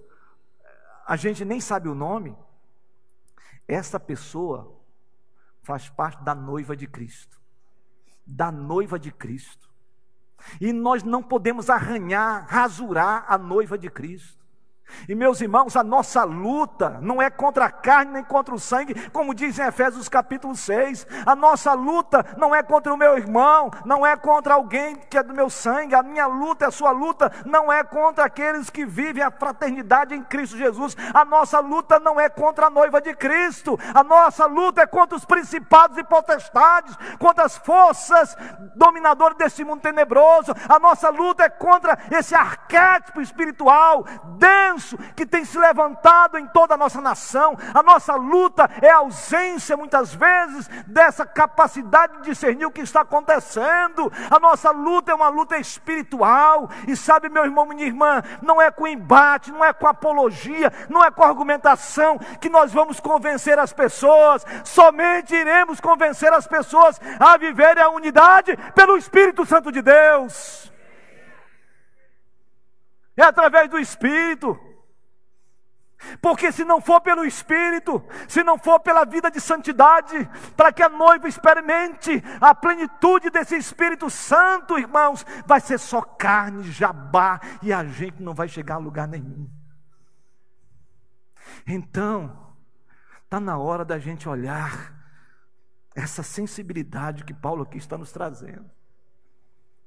a 1.05 1.17
gente 1.17 1.43
nem 1.43 1.59
sabe 1.59 1.89
o 1.89 1.93
nome? 1.93 2.33
Essa 3.67 3.99
pessoa 3.99 4.79
faz 5.61 5.89
parte 5.89 6.23
da 6.23 6.35
noiva 6.35 6.75
de 6.75 6.87
Cristo. 6.87 7.41
Da 8.25 8.51
noiva 8.51 8.99
de 8.99 9.11
Cristo. 9.11 9.69
E 10.59 10.73
nós 10.73 11.03
não 11.03 11.23
podemos 11.23 11.69
arranhar, 11.69 12.45
rasurar 12.47 13.25
a 13.27 13.37
noiva 13.37 13.77
de 13.77 13.89
Cristo. 13.89 14.42
E 15.07 15.15
meus 15.15 15.41
irmãos, 15.41 15.75
a 15.75 15.83
nossa 15.83 16.23
luta 16.23 16.97
não 17.01 17.21
é 17.21 17.29
contra 17.29 17.65
a 17.65 17.71
carne 17.71 18.13
nem 18.13 18.23
contra 18.23 18.53
o 18.53 18.59
sangue, 18.59 19.09
como 19.09 19.33
diz 19.33 19.57
em 19.59 19.63
Efésios 19.63 20.07
capítulo 20.07 20.55
6. 20.55 21.07
A 21.25 21.35
nossa 21.35 21.73
luta 21.73 22.25
não 22.37 22.53
é 22.53 22.61
contra 22.63 22.93
o 22.93 22.97
meu 22.97 23.17
irmão, 23.17 23.71
não 23.85 24.05
é 24.05 24.15
contra 24.15 24.53
alguém 24.53 24.95
que 24.95 25.17
é 25.17 25.23
do 25.23 25.33
meu 25.33 25.49
sangue. 25.49 25.95
A 25.95 26.03
minha 26.03 26.27
luta, 26.27 26.67
a 26.67 26.71
sua 26.71 26.91
luta, 26.91 27.31
não 27.45 27.71
é 27.71 27.83
contra 27.83 28.25
aqueles 28.25 28.69
que 28.69 28.85
vivem 28.85 29.23
a 29.23 29.31
fraternidade 29.31 30.15
em 30.15 30.23
Cristo 30.23 30.57
Jesus. 30.57 30.95
A 31.13 31.25
nossa 31.25 31.59
luta 31.59 31.99
não 31.99 32.19
é 32.19 32.29
contra 32.29 32.67
a 32.67 32.69
noiva 32.69 33.01
de 33.01 33.13
Cristo. 33.15 33.79
A 33.93 34.03
nossa 34.03 34.45
luta 34.45 34.81
é 34.81 34.85
contra 34.85 35.17
os 35.17 35.25
principados 35.25 35.97
e 35.97 36.03
potestades, 36.03 36.95
contra 37.19 37.45
as 37.45 37.57
forças 37.57 38.35
dominadoras 38.75 39.37
deste 39.37 39.63
mundo 39.63 39.81
tenebroso. 39.81 40.53
A 40.67 40.79
nossa 40.79 41.09
luta 41.09 41.43
é 41.43 41.49
contra 41.49 41.97
esse 42.11 42.35
arquétipo 42.35 43.21
espiritual 43.21 44.05
denso 44.37 44.82
que 45.15 45.25
tem 45.25 45.45
se 45.45 45.57
levantado 45.57 46.37
em 46.37 46.47
toda 46.47 46.73
a 46.73 46.77
nossa 46.77 47.01
nação. 47.01 47.57
A 47.73 47.83
nossa 47.83 48.15
luta 48.15 48.69
é 48.81 48.89
a 48.89 48.97
ausência, 48.97 49.77
muitas 49.77 50.13
vezes, 50.13 50.67
dessa 50.87 51.25
capacidade 51.25 52.17
de 52.17 52.23
discernir 52.23 52.65
o 52.65 52.71
que 52.71 52.81
está 52.81 53.01
acontecendo. 53.01 54.11
A 54.29 54.39
nossa 54.39 54.71
luta 54.71 55.11
é 55.11 55.15
uma 55.15 55.29
luta 55.29 55.57
espiritual. 55.57 56.69
E 56.87 56.95
sabe, 56.95 57.29
meu 57.29 57.43
irmão, 57.43 57.65
minha 57.65 57.85
irmã, 57.85 58.21
não 58.41 58.61
é 58.61 58.71
com 58.71 58.87
embate, 58.87 59.51
não 59.51 59.63
é 59.63 59.73
com 59.73 59.87
apologia, 59.87 60.71
não 60.89 61.03
é 61.03 61.11
com 61.11 61.23
argumentação 61.23 62.17
que 62.39 62.49
nós 62.49 62.71
vamos 62.73 62.99
convencer 62.99 63.59
as 63.59 63.73
pessoas. 63.73 64.45
Somente 64.63 65.35
iremos 65.35 65.79
convencer 65.79 66.31
as 66.33 66.47
pessoas 66.47 66.99
a 67.19 67.37
viverem 67.37 67.83
a 67.83 67.89
unidade 67.89 68.57
pelo 68.75 68.97
Espírito 68.97 69.45
Santo 69.45 69.71
de 69.71 69.81
Deus. 69.81 70.71
É 73.15 73.23
através 73.23 73.69
do 73.69 73.79
Espírito. 73.79 74.59
Porque 76.21 76.51
se 76.51 76.63
não 76.63 76.81
for 76.81 77.01
pelo 77.01 77.25
Espírito, 77.25 78.03
se 78.27 78.43
não 78.43 78.57
for 78.57 78.79
pela 78.79 79.05
vida 79.05 79.29
de 79.29 79.39
santidade, 79.39 80.29
para 80.55 80.71
que 80.71 80.83
a 80.83 80.89
noiva 80.89 81.27
experimente 81.27 82.23
a 82.39 82.53
plenitude 82.53 83.29
desse 83.29 83.55
Espírito 83.55 84.09
Santo, 84.09 84.77
irmãos, 84.77 85.25
vai 85.45 85.59
ser 85.59 85.79
só 85.79 86.01
carne, 86.01 86.63
jabá, 86.63 87.39
e 87.61 87.71
a 87.71 87.83
gente 87.83 88.21
não 88.21 88.33
vai 88.33 88.47
chegar 88.47 88.75
a 88.75 88.79
lugar 88.79 89.07
nenhum. 89.07 89.49
Então, 91.65 92.53
está 93.23 93.39
na 93.39 93.57
hora 93.57 93.85
da 93.85 93.97
gente 93.99 94.27
olhar 94.27 94.93
essa 95.95 96.23
sensibilidade 96.23 97.23
que 97.23 97.33
Paulo 97.33 97.63
aqui 97.63 97.77
está 97.77 97.97
nos 97.97 98.11
trazendo. 98.11 98.69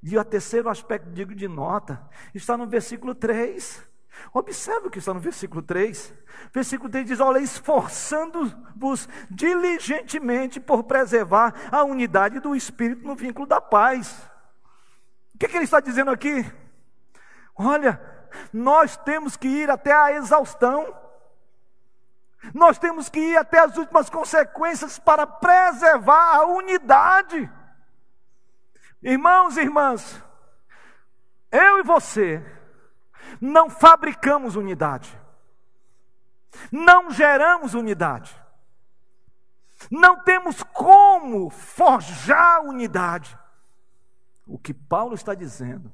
E 0.03 0.17
o 0.17 0.25
terceiro 0.25 0.69
aspecto, 0.69 1.11
digo 1.11 1.35
de 1.35 1.49
nota, 1.49 2.09
está 2.35 2.57
no 2.57 2.67
versículo 2.67 3.15
3. 3.15 3.96
Observe 4.33 4.89
o 4.89 4.91
que 4.91 4.99
está 4.99 5.15
no 5.15 5.21
versículo 5.21 5.63
3. 5.63 6.15
Versículo 6.53 6.91
3 6.91 7.07
diz: 7.07 7.21
Olha, 7.21 7.39
esforçando-vos 7.39 9.09
diligentemente 9.31 10.61
por 10.61 10.85
preservar 10.85 11.55
a 11.71 11.85
unidade 11.85 12.41
do 12.41 12.55
Espírito 12.55 13.07
no 13.07 13.15
vínculo 13.15 13.47
da 13.47 13.61
paz. 13.61 14.31
O 15.35 15.39
que, 15.39 15.47
é 15.47 15.49
que 15.49 15.57
ele 15.57 15.65
está 15.65 15.81
dizendo 15.81 16.11
aqui? 16.11 16.45
Olha, 17.55 18.01
nós 18.53 18.97
temos 18.97 19.37
que 19.37 19.49
ir 19.49 19.71
até 19.71 19.93
a 19.93 20.13
exaustão, 20.13 20.95
nós 22.55 22.79
temos 22.79 23.09
que 23.09 23.19
ir 23.19 23.37
até 23.37 23.59
as 23.59 23.77
últimas 23.77 24.11
consequências 24.11 24.99
para 24.99 25.27
preservar 25.27 26.37
a 26.37 26.47
unidade. 26.47 27.51
Irmãos 29.03 29.57
e 29.57 29.61
irmãs, 29.61 30.23
eu 31.51 31.79
e 31.79 31.83
você, 31.83 32.45
não 33.41 33.69
fabricamos 33.69 34.57
unidade, 34.57 35.19
não 36.71 37.11
geramos 37.11 37.75
unidade, 37.75 38.35
não 39.91 40.23
temos 40.23 40.63
como 40.63 41.51
forjar 41.51 42.63
unidade. 42.63 43.39
O 44.47 44.59
que 44.59 44.73
Paulo 44.73 45.15
está 45.15 45.35
dizendo 45.35 45.93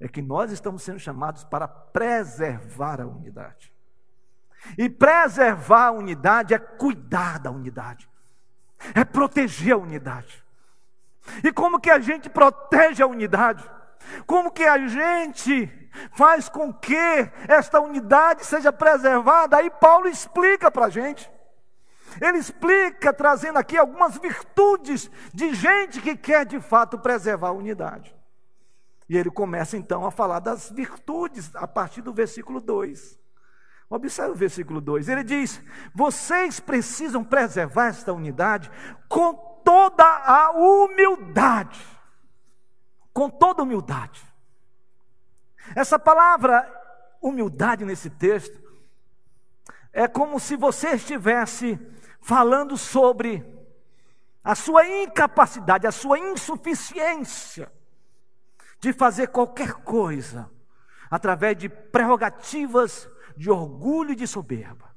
é 0.00 0.08
que 0.08 0.22
nós 0.22 0.50
estamos 0.50 0.82
sendo 0.82 0.98
chamados 0.98 1.44
para 1.44 1.68
preservar 1.68 3.00
a 3.00 3.06
unidade. 3.06 3.72
E 4.76 4.88
preservar 4.88 5.86
a 5.86 5.92
unidade 5.92 6.54
é 6.54 6.58
cuidar 6.58 7.38
da 7.38 7.50
unidade, 7.50 8.08
é 8.94 9.04
proteger 9.04 9.74
a 9.74 9.78
unidade. 9.78 10.44
E 11.44 11.52
como 11.52 11.80
que 11.80 11.90
a 11.90 11.98
gente 11.98 12.28
protege 12.28 13.02
a 13.02 13.06
unidade? 13.06 13.68
Como 14.26 14.50
que 14.50 14.64
a 14.64 14.78
gente 14.86 15.70
faz 16.12 16.48
com 16.48 16.72
que 16.72 17.30
esta 17.48 17.80
unidade 17.80 18.44
seja 18.44 18.72
preservada? 18.72 19.56
Aí 19.56 19.70
Paulo 19.70 20.08
explica 20.08 20.70
para 20.70 20.86
a 20.86 20.90
gente. 20.90 21.30
Ele 22.20 22.38
explica, 22.38 23.12
trazendo 23.12 23.58
aqui 23.58 23.76
algumas 23.76 24.16
virtudes 24.16 25.10
de 25.32 25.54
gente 25.54 26.00
que 26.00 26.16
quer 26.16 26.46
de 26.46 26.60
fato 26.60 26.98
preservar 26.98 27.48
a 27.48 27.52
unidade. 27.52 28.14
E 29.08 29.16
ele 29.16 29.30
começa 29.30 29.76
então 29.76 30.04
a 30.04 30.10
falar 30.10 30.38
das 30.38 30.70
virtudes 30.70 31.54
a 31.54 31.66
partir 31.66 32.02
do 32.02 32.12
versículo 32.12 32.60
2. 32.60 33.18
Observe 33.90 34.32
o 34.32 34.34
versículo 34.34 34.80
2. 34.80 35.08
Ele 35.08 35.24
diz: 35.24 35.62
Vocês 35.94 36.60
precisam 36.60 37.24
preservar 37.24 37.86
esta 37.86 38.12
unidade 38.12 38.70
com 39.08 39.32
toda 39.64 40.04
a 40.04 40.50
humildade 40.50 41.97
com 43.18 43.28
toda 43.28 43.64
humildade. 43.64 44.24
Essa 45.74 45.98
palavra 45.98 46.72
humildade 47.20 47.84
nesse 47.84 48.08
texto 48.08 48.62
é 49.92 50.06
como 50.06 50.38
se 50.38 50.54
você 50.54 50.90
estivesse 50.90 51.76
falando 52.20 52.76
sobre 52.76 53.44
a 54.44 54.54
sua 54.54 54.86
incapacidade, 54.86 55.84
a 55.84 55.90
sua 55.90 56.16
insuficiência 56.16 57.72
de 58.78 58.92
fazer 58.92 59.26
qualquer 59.26 59.72
coisa 59.72 60.48
através 61.10 61.56
de 61.56 61.68
prerrogativas 61.68 63.10
de 63.36 63.50
orgulho 63.50 64.12
e 64.12 64.14
de 64.16 64.28
soberba. 64.28 64.94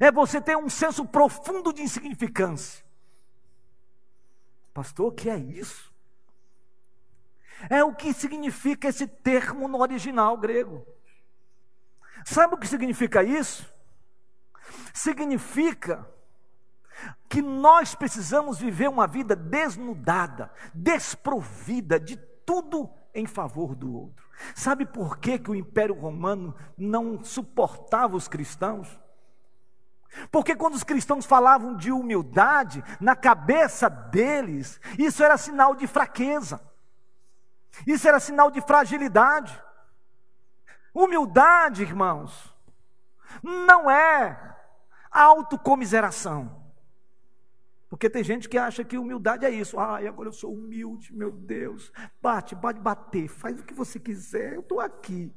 É 0.00 0.10
você 0.10 0.40
ter 0.40 0.56
um 0.56 0.68
senso 0.68 1.06
profundo 1.06 1.72
de 1.72 1.80
insignificância. 1.80 2.84
Pastor, 4.72 5.06
o 5.06 5.12
que 5.12 5.30
é 5.30 5.36
isso? 5.36 5.93
É 7.68 7.82
o 7.84 7.94
que 7.94 8.12
significa 8.12 8.88
esse 8.88 9.06
termo 9.06 9.68
no 9.68 9.78
original 9.80 10.36
grego. 10.36 10.86
Sabe 12.24 12.54
o 12.54 12.58
que 12.58 12.66
significa 12.66 13.22
isso? 13.22 13.72
Significa 14.92 16.08
que 17.28 17.42
nós 17.42 17.94
precisamos 17.94 18.58
viver 18.58 18.88
uma 18.88 19.06
vida 19.06 19.34
desnudada, 19.34 20.50
desprovida 20.72 21.98
de 21.98 22.16
tudo 22.16 22.88
em 23.14 23.26
favor 23.26 23.74
do 23.74 23.92
outro. 23.92 24.24
Sabe 24.54 24.84
por 24.84 25.18
que, 25.18 25.38
que 25.38 25.50
o 25.50 25.54
Império 25.54 25.94
Romano 25.94 26.54
não 26.76 27.22
suportava 27.22 28.16
os 28.16 28.28
cristãos? 28.28 29.00
Porque 30.30 30.54
quando 30.54 30.74
os 30.74 30.84
cristãos 30.84 31.26
falavam 31.26 31.76
de 31.76 31.90
humildade, 31.90 32.82
na 33.00 33.16
cabeça 33.16 33.88
deles, 33.88 34.80
isso 34.98 35.22
era 35.22 35.36
sinal 35.36 35.74
de 35.74 35.86
fraqueza, 35.86 36.60
isso 37.86 38.08
era 38.08 38.20
sinal 38.20 38.50
de 38.50 38.60
fragilidade. 38.60 39.60
Humildade, 40.94 41.82
irmãos, 41.82 42.54
não 43.42 43.90
é 43.90 44.56
autocomiseração. 45.10 46.62
Porque 47.88 48.10
tem 48.10 48.24
gente 48.24 48.48
que 48.48 48.58
acha 48.58 48.82
que 48.84 48.98
humildade 48.98 49.44
é 49.44 49.50
isso. 49.50 49.78
Ah, 49.78 49.98
agora 49.98 50.28
eu 50.28 50.32
sou 50.32 50.52
humilde, 50.52 51.14
meu 51.14 51.30
Deus. 51.30 51.92
Bate, 52.20 52.56
pode 52.56 52.80
bater, 52.80 53.28
faz 53.28 53.60
o 53.60 53.64
que 53.64 53.74
você 53.74 54.00
quiser, 54.00 54.54
eu 54.54 54.60
estou 54.60 54.80
aqui. 54.80 55.32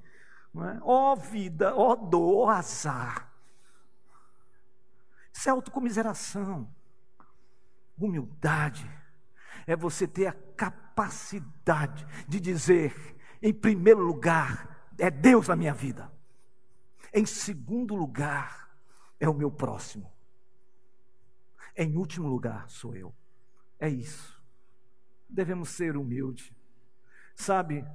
É? 0.55 0.79
Ó 0.81 1.13
oh, 1.13 1.15
vida, 1.15 1.75
ó 1.75 1.91
oh, 1.91 1.95
dor, 1.95 2.35
ó 2.35 2.45
oh, 2.45 2.49
azar. 2.49 3.31
Isso 5.31 5.47
é 5.47 5.51
autocomiseração. 5.51 6.67
Humildade 7.99 8.89
é 9.67 9.75
você 9.75 10.07
ter 10.07 10.25
a 10.25 10.33
capacidade 10.97 12.07
de 12.27 12.39
dizer, 12.39 13.15
em 13.39 13.53
primeiro 13.53 14.01
lugar, 14.01 14.89
é 14.97 15.11
Deus 15.11 15.47
na 15.47 15.55
minha 15.55 15.73
vida. 15.73 16.11
Em 17.13 17.25
segundo 17.25 17.95
lugar, 17.95 18.75
é 19.19 19.29
o 19.29 19.33
meu 19.33 19.51
próximo. 19.51 20.11
Em 21.75 21.95
último 21.95 22.27
lugar, 22.27 22.67
sou 22.67 22.95
eu. 22.95 23.13
É 23.79 23.87
isso. 23.87 24.41
Devemos 25.29 25.69
ser 25.69 25.95
humildes. 25.95 26.51
Sabe, 27.35 27.85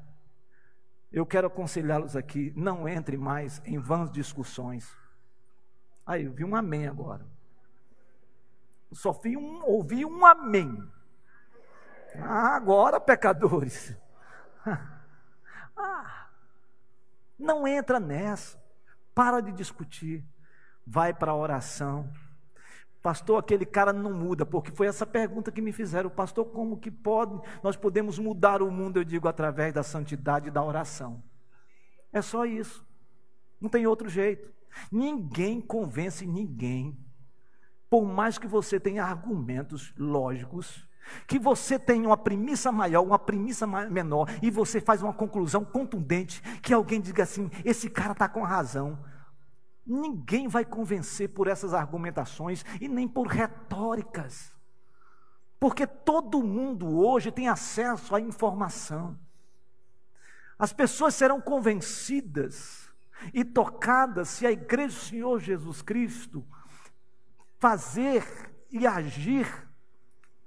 eu 1.11 1.27
quero 1.27 1.49
aconselhá-los 1.49 2.15
aqui: 2.15 2.53
não 2.55 2.89
entre 2.89 3.17
mais 3.17 3.61
em 3.65 3.79
vãs 3.79 4.13
discussões. 4.13 4.97
Aí, 6.07 6.25
eu 6.25 6.33
vi 6.33 6.45
um 6.45 6.55
amém 6.55 6.87
agora. 6.87 7.27
só 8.93 9.13
vi 9.13 9.37
um, 9.37 9.65
ouvi 9.65 10.05
um 10.05 10.25
amém. 10.25 10.89
Ah, 12.21 12.57
agora, 12.57 13.01
pecadores. 13.01 13.97
Ah, 15.75 16.29
não 17.39 17.67
entra 17.67 17.99
nessa. 17.99 18.63
Para 19.15 19.41
de 19.41 19.51
discutir. 19.51 20.25
Vai 20.87 21.13
para 21.13 21.33
a 21.33 21.37
oração. 21.37 22.09
Pastor, 23.03 23.41
aquele 23.41 23.67
cara 23.67 23.93
não 23.93 24.13
muda, 24.13 24.47
porque 24.47 24.71
foi 24.71 24.87
essa 24.87 25.05
pergunta 25.05 25.51
que 25.51 25.61
me 25.61 25.73
fizeram. 25.73 26.09
Pastor, 26.09 26.45
como 26.47 26.79
que 26.79 26.91
pode, 26.91 27.41
nós 27.61 27.75
podemos 27.75 28.17
mudar 28.17 28.63
o 28.63 28.71
mundo, 28.71 28.99
eu 28.99 29.05
digo, 29.05 29.27
através 29.27 29.73
da 29.75 29.83
santidade 29.83 30.49
e 30.49 30.53
da 30.53 30.63
oração. 30.63 31.21
É 32.13 32.23
só 32.23 32.45
isso. 32.45 32.87
Não 33.61 33.69
tem 33.69 33.87
outro 33.89 34.09
jeito. 34.09 34.53
Ninguém 34.91 35.61
convence 35.61 36.25
ninguém. 36.25 36.97
Por 37.91 38.05
mais 38.05 38.39
que 38.39 38.47
você 38.47 38.79
tenha 38.79 39.05
argumentos 39.05 39.93
lógicos, 39.99 40.87
que 41.27 41.39
você 41.39 41.79
tenha 41.79 42.07
uma 42.07 42.17
premissa 42.17 42.71
maior, 42.71 43.03
uma 43.03 43.19
premissa 43.19 43.67
menor, 43.67 44.29
e 44.43 44.51
você 44.51 44.81
faz 44.81 45.03
uma 45.03 45.13
conclusão 45.13 45.65
contundente, 45.65 46.41
que 46.61 46.73
alguém 46.73 47.01
diga 47.01 47.23
assim: 47.23 47.51
esse 47.65 47.89
cara 47.91 48.13
está 48.13 48.29
com 48.29 48.43
razão. 48.43 48.99
Ninguém 49.85 50.47
vai 50.47 50.65
convencer 50.65 51.31
por 51.31 51.49
essas 51.49 51.75
argumentações 51.75 52.65
e 52.81 52.89
nem 52.89 53.09
por 53.09 53.27
retóricas. 53.27 54.53
Porque 55.59 55.87
todo 55.87 56.43
mundo 56.43 56.99
hoje 56.99 57.33
tem 57.33 57.49
acesso 57.49 58.15
à 58.15 58.21
informação. 58.21 59.19
As 60.59 60.73
pessoas 60.73 61.15
serão 61.15 61.41
convencidas 61.41 62.89
e 63.35 63.45
tocadas 63.45 64.29
se 64.29 64.47
a 64.47 64.53
igreja 64.53 64.97
do 64.97 65.05
Senhor 65.05 65.41
Jesus 65.41 65.83
Cristo 65.83 66.45
fazer 67.59 68.25
e 68.71 68.87
agir 68.87 69.72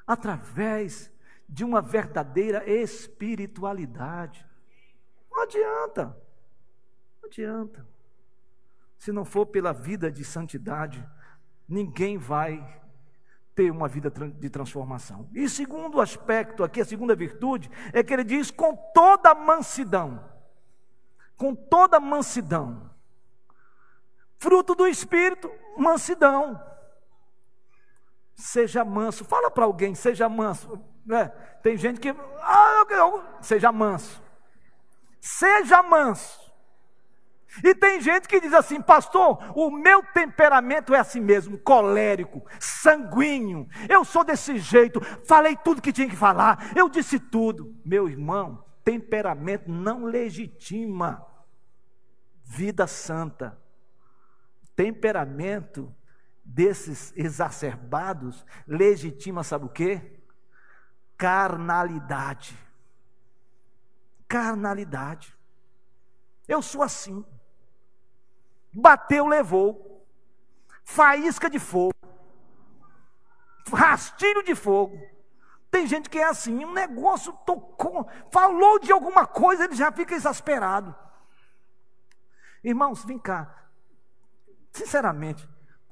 através 0.06 1.12
de 1.48 1.64
uma 1.64 1.82
verdadeira 1.82 2.70
espiritualidade. 2.70 4.46
Não 5.32 5.44
adianta. 5.44 6.06
Não 7.22 7.28
adianta 7.28 7.96
se 9.06 9.12
não 9.12 9.24
for 9.24 9.46
pela 9.46 9.72
vida 9.72 10.12
de 10.12 10.24
santidade, 10.24 11.08
ninguém 11.70 12.18
vai 12.18 12.82
ter 13.54 13.70
uma 13.70 13.88
vida 13.88 14.10
de 14.10 14.50
transformação. 14.50 15.30
E 15.32 15.48
segundo 15.48 16.02
aspecto 16.02 16.64
aqui, 16.64 16.82
a 16.82 16.86
segunda 16.86 17.16
virtude, 17.16 17.70
é 17.94 18.02
que 18.02 18.12
ele 18.12 18.24
diz 18.24 18.50
com 18.50 18.76
toda 18.96 19.36
mansidão. 19.36 20.28
Com 21.38 21.54
toda 21.54 22.00
mansidão. 22.00 22.90
Fruto 24.40 24.74
do 24.74 24.88
Espírito, 24.88 25.52
mansidão. 25.78 26.60
Seja 28.36 28.84
manso. 28.84 29.24
Fala 29.24 29.50
para 29.50 29.66
alguém, 29.66 29.96
seja 29.96 30.28
manso. 30.28 30.80
É, 31.10 31.26
tem 31.64 31.78
gente 31.78 32.00
que. 32.00 32.10
Ah, 32.42 32.86
eu, 32.90 33.24
seja 33.42 33.72
manso. 33.72 34.22
Seja 35.22 35.82
manso. 35.82 36.46
E 37.64 37.74
tem 37.74 38.02
gente 38.02 38.28
que 38.28 38.42
diz 38.42 38.54
assim, 38.54 38.82
pastor, 38.82 39.40
o 39.56 39.72
meu 39.72 40.04
temperamento 40.14 40.94
é 40.94 41.00
assim 41.00 41.22
mesmo, 41.22 41.58
colérico, 41.58 42.46
sanguíneo. 42.60 43.68
Eu 43.88 44.04
sou 44.04 44.24
desse 44.24 44.58
jeito, 44.58 45.00
falei 45.26 45.56
tudo 45.56 45.82
que 45.82 45.94
tinha 45.94 46.10
que 46.10 46.16
falar, 46.16 46.72
eu 46.76 46.90
disse 46.90 47.18
tudo. 47.18 47.74
Meu 47.86 48.10
irmão, 48.10 48.64
temperamento 48.84 49.72
não 49.72 50.04
legitima 50.04 51.26
vida 52.44 52.86
santa. 52.88 53.58
Temperamento 54.76 55.96
desses 56.46 57.12
exacerbados 57.18 58.46
legitima, 58.68 59.44
sabe 59.44 59.66
o 59.66 59.70
quê? 59.70 60.22
Carnalidade. 61.18 62.58
Carnalidade. 64.28 65.36
Eu 66.48 66.62
sou 66.62 66.84
assim. 66.84 67.26
Bateu, 68.72 69.26
levou. 69.26 70.06
Faísca 70.84 71.50
de 71.50 71.58
fogo. 71.58 71.96
Rastilho 73.74 74.44
de 74.44 74.54
fogo. 74.54 74.98
Tem 75.72 75.88
gente 75.88 76.10
que 76.10 76.20
é 76.20 76.24
assim, 76.24 76.64
um 76.64 76.72
negócio 76.72 77.34
tocou, 77.46 78.08
falou 78.32 78.80
de 78.80 78.94
alguma 78.94 79.28
coisa, 79.28 79.66
ele 79.66 79.76
já 79.76 79.92
fica 79.92 80.16
exasperado. 80.16 80.96
Irmãos, 82.64 83.04
vem 83.04 83.20
cá. 83.20 83.68
Sinceramente, 84.72 85.46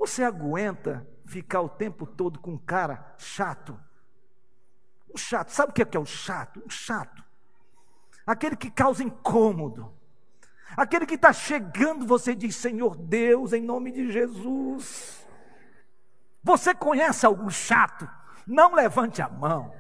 você 0.06 0.22
aguenta 0.22 1.08
ficar 1.26 1.62
o 1.62 1.70
tempo 1.70 2.06
todo 2.06 2.38
com 2.38 2.52
um 2.52 2.58
cara 2.58 3.16
chato? 3.18 3.80
Um 5.14 5.18
chato, 5.18 5.50
sabe 5.50 5.72
o 5.72 5.74
que 5.74 5.82
é, 5.82 5.86
que 5.86 5.96
é 5.96 6.00
o 6.00 6.06
chato? 6.06 6.62
Um 6.66 6.70
chato. 6.70 7.24
Aquele 8.28 8.58
que 8.58 8.70
causa 8.70 9.02
incômodo. 9.02 9.94
Aquele 10.76 11.06
que 11.06 11.16
está 11.16 11.32
chegando, 11.32 12.06
você 12.06 12.36
diz: 12.36 12.56
Senhor 12.56 12.98
Deus, 12.98 13.54
em 13.54 13.62
nome 13.62 13.92
de 13.92 14.12
Jesus. 14.12 15.26
Você 16.44 16.76
conhece 16.76 17.26
algum 17.26 17.50
chato? 17.50 18.10
Não 18.46 18.76
levante 18.76 19.22
a 19.22 19.30
mão. 19.30 19.74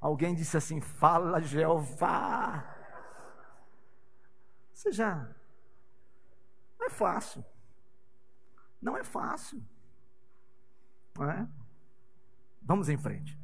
Alguém 0.00 0.34
disse 0.34 0.56
assim: 0.56 0.80
Fala, 0.80 1.42
Jeová. 1.42 2.64
Você 4.72 4.92
já. 4.92 5.28
Não 6.78 6.86
é 6.86 6.90
fácil. 6.90 7.44
Não 8.84 8.96
é 8.96 9.02
fácil. 9.02 9.60
Não 11.18 11.28
é? 11.28 11.48
Vamos 12.62 12.88
em 12.88 12.96
frente 12.96 13.36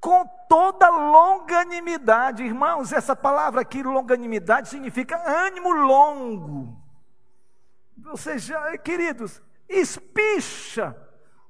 com 0.00 0.26
toda 0.48 0.88
longanimidade. 0.88 2.42
Irmãos, 2.42 2.90
essa 2.90 3.14
palavra 3.14 3.60
aqui, 3.60 3.82
longanimidade, 3.82 4.70
significa 4.70 5.22
ânimo 5.46 5.70
longo. 5.70 6.82
Ou 8.06 8.16
seja, 8.16 8.78
queridos, 8.78 9.42
espicha 9.68 10.96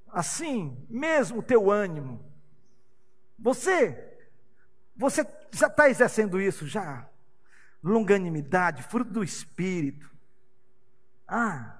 assim 0.08 0.84
mesmo 0.90 1.38
o 1.38 1.42
teu 1.42 1.70
ânimo. 1.70 2.28
Você, 3.38 4.18
você 4.96 5.24
já 5.52 5.68
está 5.68 5.88
exercendo 5.88 6.40
isso 6.40 6.66
já? 6.66 7.08
Longanimidade, 7.82 8.82
fruto 8.82 9.12
do 9.12 9.22
Espírito. 9.22 10.10
Ah, 11.26 11.78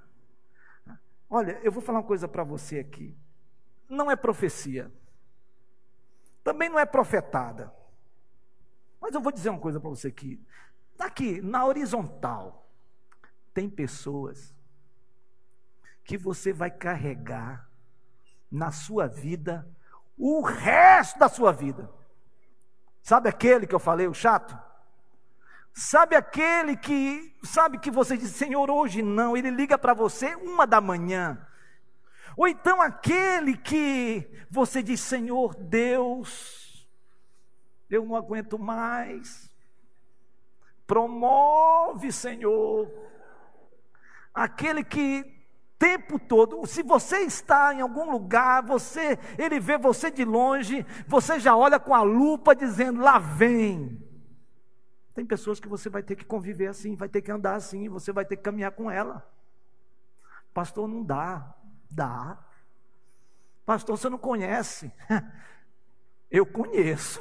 olha, 1.31 1.61
eu 1.63 1.71
vou 1.71 1.81
falar 1.83 2.01
uma 2.01 2.07
coisa 2.07 2.27
para 2.27 2.43
você 2.43 2.81
aqui. 2.81 3.17
Não 3.89 4.11
é 4.11 4.17
profecia. 4.17 4.93
Também 6.43 6.69
não 6.69 6.79
é 6.79 6.85
profetada. 6.85 7.73
Mas 9.01 9.15
eu 9.15 9.21
vou 9.21 9.33
dizer 9.33 9.51
uma 9.51 9.61
coisa 9.61 9.81
para 9.81 9.89
você 9.89 10.09
aqui. 10.09 10.45
Aqui, 10.99 11.41
na 11.41 11.65
horizontal, 11.65 12.69
tem 13.55 13.71
pessoas 13.71 14.55
que 16.05 16.19
você 16.19 16.53
vai 16.53 16.71
carregar 16.71 17.69
na 18.51 18.73
sua 18.73 19.07
vida 19.07 19.67
o 20.19 20.43
resto 20.43 21.19
da 21.19 21.29
sua 21.29 21.53
vida. 21.53 21.91
Sabe 23.03 23.29
aquele 23.29 23.67
que 23.67 23.75
eu 23.75 23.79
falei, 23.79 24.07
o 24.07 24.15
chato? 24.15 24.59
Sabe 25.73 26.17
aquele 26.17 26.77
que, 26.77 27.35
sabe 27.43 27.79
que 27.79 27.91
você 27.91 28.17
diz, 28.17 28.31
Senhor, 28.31 28.71
hoje 28.71 29.03
não, 29.03 29.37
ele 29.37 29.51
liga 29.51 29.79
para 29.79 29.95
você 29.95 30.35
uma 30.35 30.67
da 30.67 30.81
manhã. 30.81 31.47
Ou 32.37 32.49
então 32.49 32.81
aquele 32.81 33.57
que 33.57 34.29
você 34.51 34.83
diz, 34.83 35.01
Senhor 35.01 35.55
Deus, 35.55 36.87
eu 37.89 38.05
não 38.05 38.17
aguento 38.17 38.59
mais. 38.59 39.51
Promove, 40.87 42.13
Senhor. 42.13 42.91
Aquele 44.35 44.83
que 44.83 45.25
tempo 45.79 46.19
todo. 46.19 46.67
Se 46.67 46.83
você 46.83 47.21
está 47.21 47.73
em 47.73 47.81
algum 47.81 48.11
lugar, 48.11 48.63
você, 48.63 49.19
ele 49.39 49.59
vê 49.59 49.79
você 49.79 50.11
de 50.11 50.25
longe, 50.25 50.85
você 51.09 51.41
já 51.41 51.57
olha 51.57 51.81
com 51.81 51.95
a 51.95 52.03
lupa 52.03 52.55
dizendo: 52.55 53.01
"Lá 53.01 53.19
vem". 53.19 54.10
Tem 55.15 55.25
pessoas 55.27 55.59
que 55.59 55.69
você 55.69 55.89
vai 55.89 56.03
ter 56.03 56.17
que 56.17 56.25
conviver 56.25 56.69
assim, 56.69 56.95
vai 56.95 57.09
ter 57.09 57.23
que 57.23 57.31
andar 57.31 57.55
assim, 57.55 57.89
você 57.89 58.13
vai 58.13 58.25
ter 58.25 58.37
que 58.37 58.43
caminhar 58.43 58.73
com 58.73 58.91
ela. 58.91 59.29
Pastor, 60.55 60.89
não 60.89 61.03
dá. 61.03 61.55
Dá. 61.91 62.39
Pastor, 63.67 63.97
você 63.97 64.09
não 64.09 64.19
conhece. 64.19 64.93
Eu 66.31 66.47
conheço. 66.47 67.21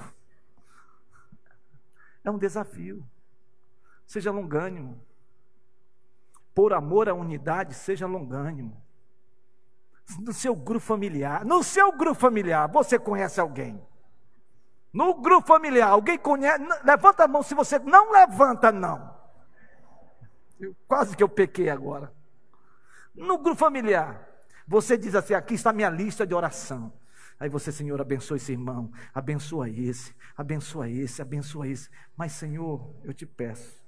É 2.24 2.30
um 2.30 2.38
desafio. 2.38 3.04
Seja 4.06 4.32
longânimo 4.32 5.04
por 6.60 6.74
amor 6.74 7.08
à 7.08 7.14
unidade, 7.14 7.74
seja 7.74 8.06
longânimo. 8.06 8.84
No 10.20 10.34
seu 10.34 10.54
grupo 10.54 10.86
familiar, 10.86 11.46
no 11.46 11.64
seu 11.64 11.90
grupo 11.92 12.20
familiar, 12.20 12.68
você 12.68 13.00
conhece 13.00 13.40
alguém? 13.40 13.82
No 14.92 15.14
grupo 15.22 15.48
familiar, 15.48 15.90
alguém 15.90 16.18
conhece? 16.18 16.64
Levanta 16.84 17.24
a 17.24 17.28
mão 17.28 17.44
se 17.44 17.54
você 17.54 17.78
não 17.80 18.12
levanta, 18.12 18.72
não. 18.72 19.18
Eu, 20.60 20.76
quase 20.88 21.16
que 21.16 21.24
eu 21.24 21.30
pequei 21.30 21.70
agora. 21.70 22.14
No 23.14 23.38
grupo 23.38 23.60
familiar, 23.60 24.28
você 24.68 24.98
diz 24.98 25.16
assim: 25.16 25.34
aqui 25.34 25.54
está 25.54 25.72
minha 25.72 25.90
lista 25.90 26.26
de 26.26 26.34
oração. 26.34 26.92
Aí 27.40 27.50
você, 27.50 27.72
Senhor, 27.72 28.02
abençoa 28.02 28.38
esse 28.38 28.52
irmão, 28.52 28.92
abençoa 29.14 29.70
esse, 29.70 30.14
abençoa 30.36 30.90
esse, 30.90 31.22
abençoa 31.22 31.68
esse. 31.68 31.90
Mas, 32.18 32.34
Senhor, 32.34 32.94
eu 33.04 33.14
te 33.14 33.26
peço, 33.26 33.82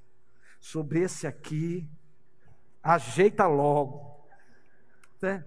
sobre 0.60 1.02
esse 1.02 1.28
aqui, 1.28 1.90
Ajeita 2.84 3.46
logo. 3.46 4.26
Né? 5.22 5.46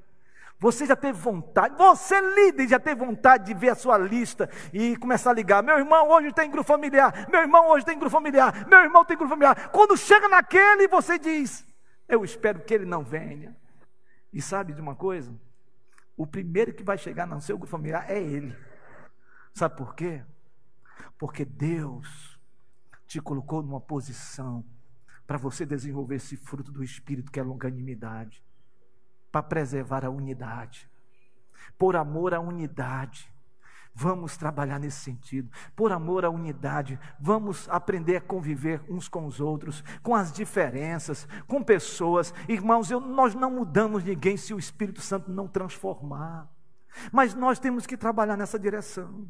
Você 0.59 0.87
já 0.87 0.97
teve 0.97 1.19
vontade, 1.19 1.77
você 1.77 2.21
líder 2.21 2.69
já 2.69 2.79
teve 2.79 3.05
vontade 3.05 3.47
de 3.47 3.55
ver 3.55 3.71
a 3.71 3.75
sua 3.75 3.99
lista 3.99 4.49
e 4.73 4.97
começar 4.97 5.31
a 5.31 5.35
ligar. 5.35 5.63
Meu 5.63 5.77
irmão 5.77 6.09
hoje 6.09 6.33
tem 6.33 6.51
grupo 6.51 6.67
familiar, 6.67 7.29
meu 7.31 7.41
irmão 7.41 7.69
hoje 7.69 7.85
tem 7.85 7.99
grupo 7.99 8.11
familiar, 8.11 8.67
meu 8.69 8.81
irmão 8.81 9.05
tem 9.05 9.17
grupo 9.17 9.31
familiar. 9.31 9.69
Quando 9.71 9.97
chega 9.97 10.29
naquele, 10.29 10.89
você 10.89 11.19
diz: 11.19 11.67
Eu 12.09 12.25
espero 12.25 12.61
que 12.61 12.73
ele 12.73 12.87
não 12.87 13.05
venha. 13.05 13.57
E 14.33 14.41
sabe 14.41 14.73
de 14.73 14.81
uma 14.81 14.95
coisa? 14.95 15.33
O 16.17 16.27
primeiro 16.27 16.73
que 16.73 16.83
vai 16.83 16.97
chegar 16.97 17.27
no 17.27 17.41
seu 17.41 17.59
grupo 17.59 17.71
familiar 17.71 18.09
é 18.09 18.21
ele. 18.21 18.57
Sabe 19.53 19.77
por 19.77 19.95
quê? 19.95 20.23
Porque 21.19 21.45
Deus 21.45 22.39
te 23.07 23.21
colocou 23.21 23.63
numa 23.63 23.81
posição 23.81 24.65
para 25.27 25.39
você 25.39 25.65
desenvolver 25.65 26.17
esse 26.17 26.37
fruto 26.37 26.73
do 26.73 26.83
Espírito 26.83 27.31
que 27.31 27.41
é 27.41 27.43
longanimidade, 27.43 28.43
para 29.35 29.43
preservar 29.43 30.05
a 30.05 30.11
unidade, 30.11 30.89
por 31.77 31.97
amor 31.97 32.33
à 32.35 32.39
unidade. 32.39 33.29
Vamos 33.93 34.37
trabalhar 34.37 34.79
nesse 34.79 35.01
sentido. 35.01 35.51
Por 35.75 35.91
amor 35.91 36.25
à 36.25 36.31
unidade, 36.31 36.99
vamos 37.19 37.69
aprender 37.69 38.17
a 38.17 38.21
conviver 38.21 38.81
uns 38.89 39.09
com 39.09 39.27
os 39.27 39.41
outros, 39.41 39.83
com 40.05 40.15
as 40.15 40.33
diferenças, 40.33 41.27
com 41.49 41.65
pessoas. 41.65 42.33
Irmãos, 42.49 42.93
eu, 42.93 43.01
nós 43.01 43.35
não 43.35 43.51
mudamos 43.51 44.05
ninguém 44.05 44.37
se 44.37 44.55
o 44.55 44.59
Espírito 44.59 45.01
Santo 45.01 45.33
não 45.33 45.49
transformar. 45.49 46.49
Mas 47.11 47.35
nós 47.35 47.59
temos 47.59 47.87
que 47.87 47.97
trabalhar 47.97 48.37
nessa 48.37 48.59
direção. 48.59 49.29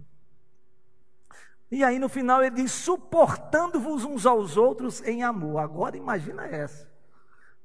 E 1.70 1.82
aí 1.82 1.98
no 1.98 2.10
final 2.10 2.42
ele 2.42 2.56
diz: 2.56 2.72
suportando-vos 2.72 4.04
uns 4.04 4.26
aos 4.26 4.58
outros 4.58 5.02
em 5.02 5.22
amor. 5.22 5.60
Agora 5.60 5.96
imagina 5.96 6.46
essa. 6.46 6.90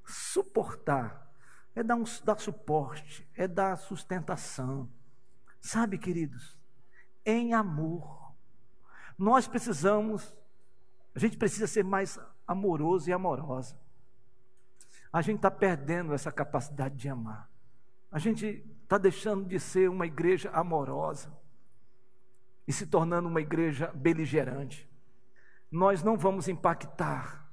Suportar 0.06 1.19
é 1.80 1.84
dar, 1.84 1.96
um, 1.96 2.04
dar 2.24 2.40
suporte, 2.40 3.28
é 3.36 3.48
dar 3.48 3.78
sustentação. 3.78 4.90
Sabe, 5.62 5.98
queridos, 5.98 6.58
em 7.26 7.54
amor. 7.54 8.34
Nós 9.18 9.48
precisamos, 9.48 10.34
a 11.16 11.20
gente 11.20 11.38
precisa 11.38 11.68
ser 11.68 11.84
mais 11.84 12.20
amoroso 12.46 13.10
e 13.10 13.14
amorosa. 13.14 13.80
A 15.12 15.22
gente 15.22 15.38
está 15.38 15.50
perdendo 15.50 16.14
essa 16.14 16.32
capacidade 16.32 16.96
de 16.96 17.08
amar. 17.08 17.50
A 18.12 18.20
gente 18.20 18.66
está 18.84 18.98
deixando 18.98 19.46
de 19.46 19.60
ser 19.60 19.90
uma 19.90 20.06
igreja 20.06 20.50
amorosa 20.52 21.32
e 22.68 22.74
se 22.74 22.86
tornando 22.86 23.28
uma 23.28 23.42
igreja 23.42 23.92
beligerante. 23.96 24.90
Nós 25.72 26.04
não 26.04 26.18
vamos 26.18 26.48
impactar 26.48 27.50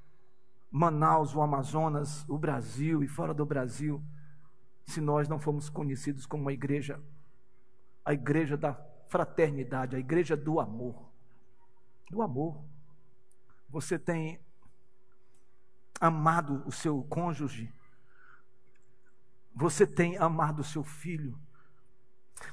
Manaus, 0.69 1.33
o 1.33 1.41
Amazonas, 1.41 2.27
o 2.27 2.37
Brasil 2.37 3.01
e 3.03 3.07
fora 3.07 3.33
do 3.33 3.45
Brasil, 3.45 4.03
se 4.87 5.01
nós 5.01 5.27
não 5.27 5.37
formos 5.37 5.69
conhecidos 5.69 6.25
como 6.25 6.43
uma 6.43 6.53
igreja, 6.53 6.99
a 8.05 8.13
igreja 8.13 8.55
da 8.55 8.73
fraternidade, 9.09 9.95
a 9.95 9.99
igreja 9.99 10.35
do 10.35 10.59
amor. 10.61 11.09
Do 12.09 12.21
amor. 12.21 12.63
Você 13.69 13.99
tem 13.99 14.39
amado 15.99 16.63
o 16.65 16.71
seu 16.71 17.03
cônjuge, 17.03 17.71
você 19.53 19.85
tem 19.85 20.17
amado 20.17 20.59
o 20.59 20.63
seu 20.63 20.83
filho, 20.83 21.37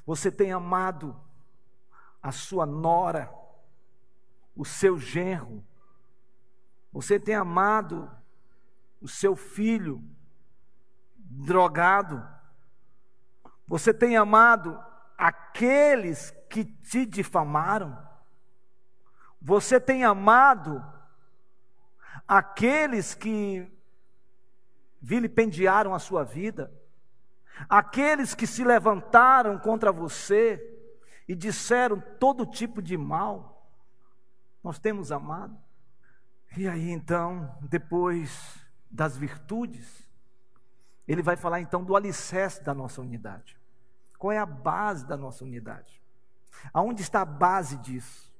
você 0.05 0.33
tem 0.33 0.51
amado 0.51 1.17
a 2.21 2.33
sua 2.33 2.67
nora, 2.67 3.33
o 4.57 4.65
seu 4.65 4.99
genro, 4.99 5.65
você 6.93 7.21
tem 7.21 7.37
amado 7.37 8.11
o 9.01 9.07
seu 9.07 9.37
filho 9.37 10.03
drogado, 11.25 12.27
você 13.67 13.93
tem 13.93 14.17
amado 14.17 14.79
aqueles 15.17 16.31
que 16.49 16.65
te 16.65 17.05
difamaram, 17.05 17.99
você 19.41 19.81
tem 19.81 20.05
amado 20.05 20.85
aqueles 22.27 23.15
que 23.15 23.71
vilipendiaram 25.01 25.95
a 25.95 25.99
sua 25.99 26.25
vida, 26.25 26.73
aqueles 27.69 28.35
que 28.35 28.47
se 28.47 28.65
levantaram 28.65 29.59
contra 29.59 29.93
você, 29.93 30.75
e 31.27 31.35
disseram 31.35 32.01
todo 32.21 32.47
tipo 32.47 32.83
de 32.83 32.97
mal, 32.97 33.71
nós 34.63 34.79
temos 34.79 35.11
amado. 35.11 35.59
E 36.57 36.69
aí 36.69 36.91
então, 36.91 37.57
depois 37.63 38.59
das 38.91 39.17
virtudes, 39.17 40.04
ele 41.07 41.23
vai 41.23 41.37
falar 41.37 41.61
então 41.61 41.85
do 41.85 41.97
alicerce 41.97 42.63
da 42.63 42.75
nossa 42.75 43.01
unidade. 43.01 43.57
Qual 44.19 44.33
é 44.33 44.39
a 44.39 44.47
base 44.47 45.07
da 45.07 45.17
nossa 45.17 45.45
unidade? 45.45 46.01
Aonde 46.73 47.03
está 47.03 47.21
a 47.21 47.27
base 47.27 47.77
disso? 47.79 48.33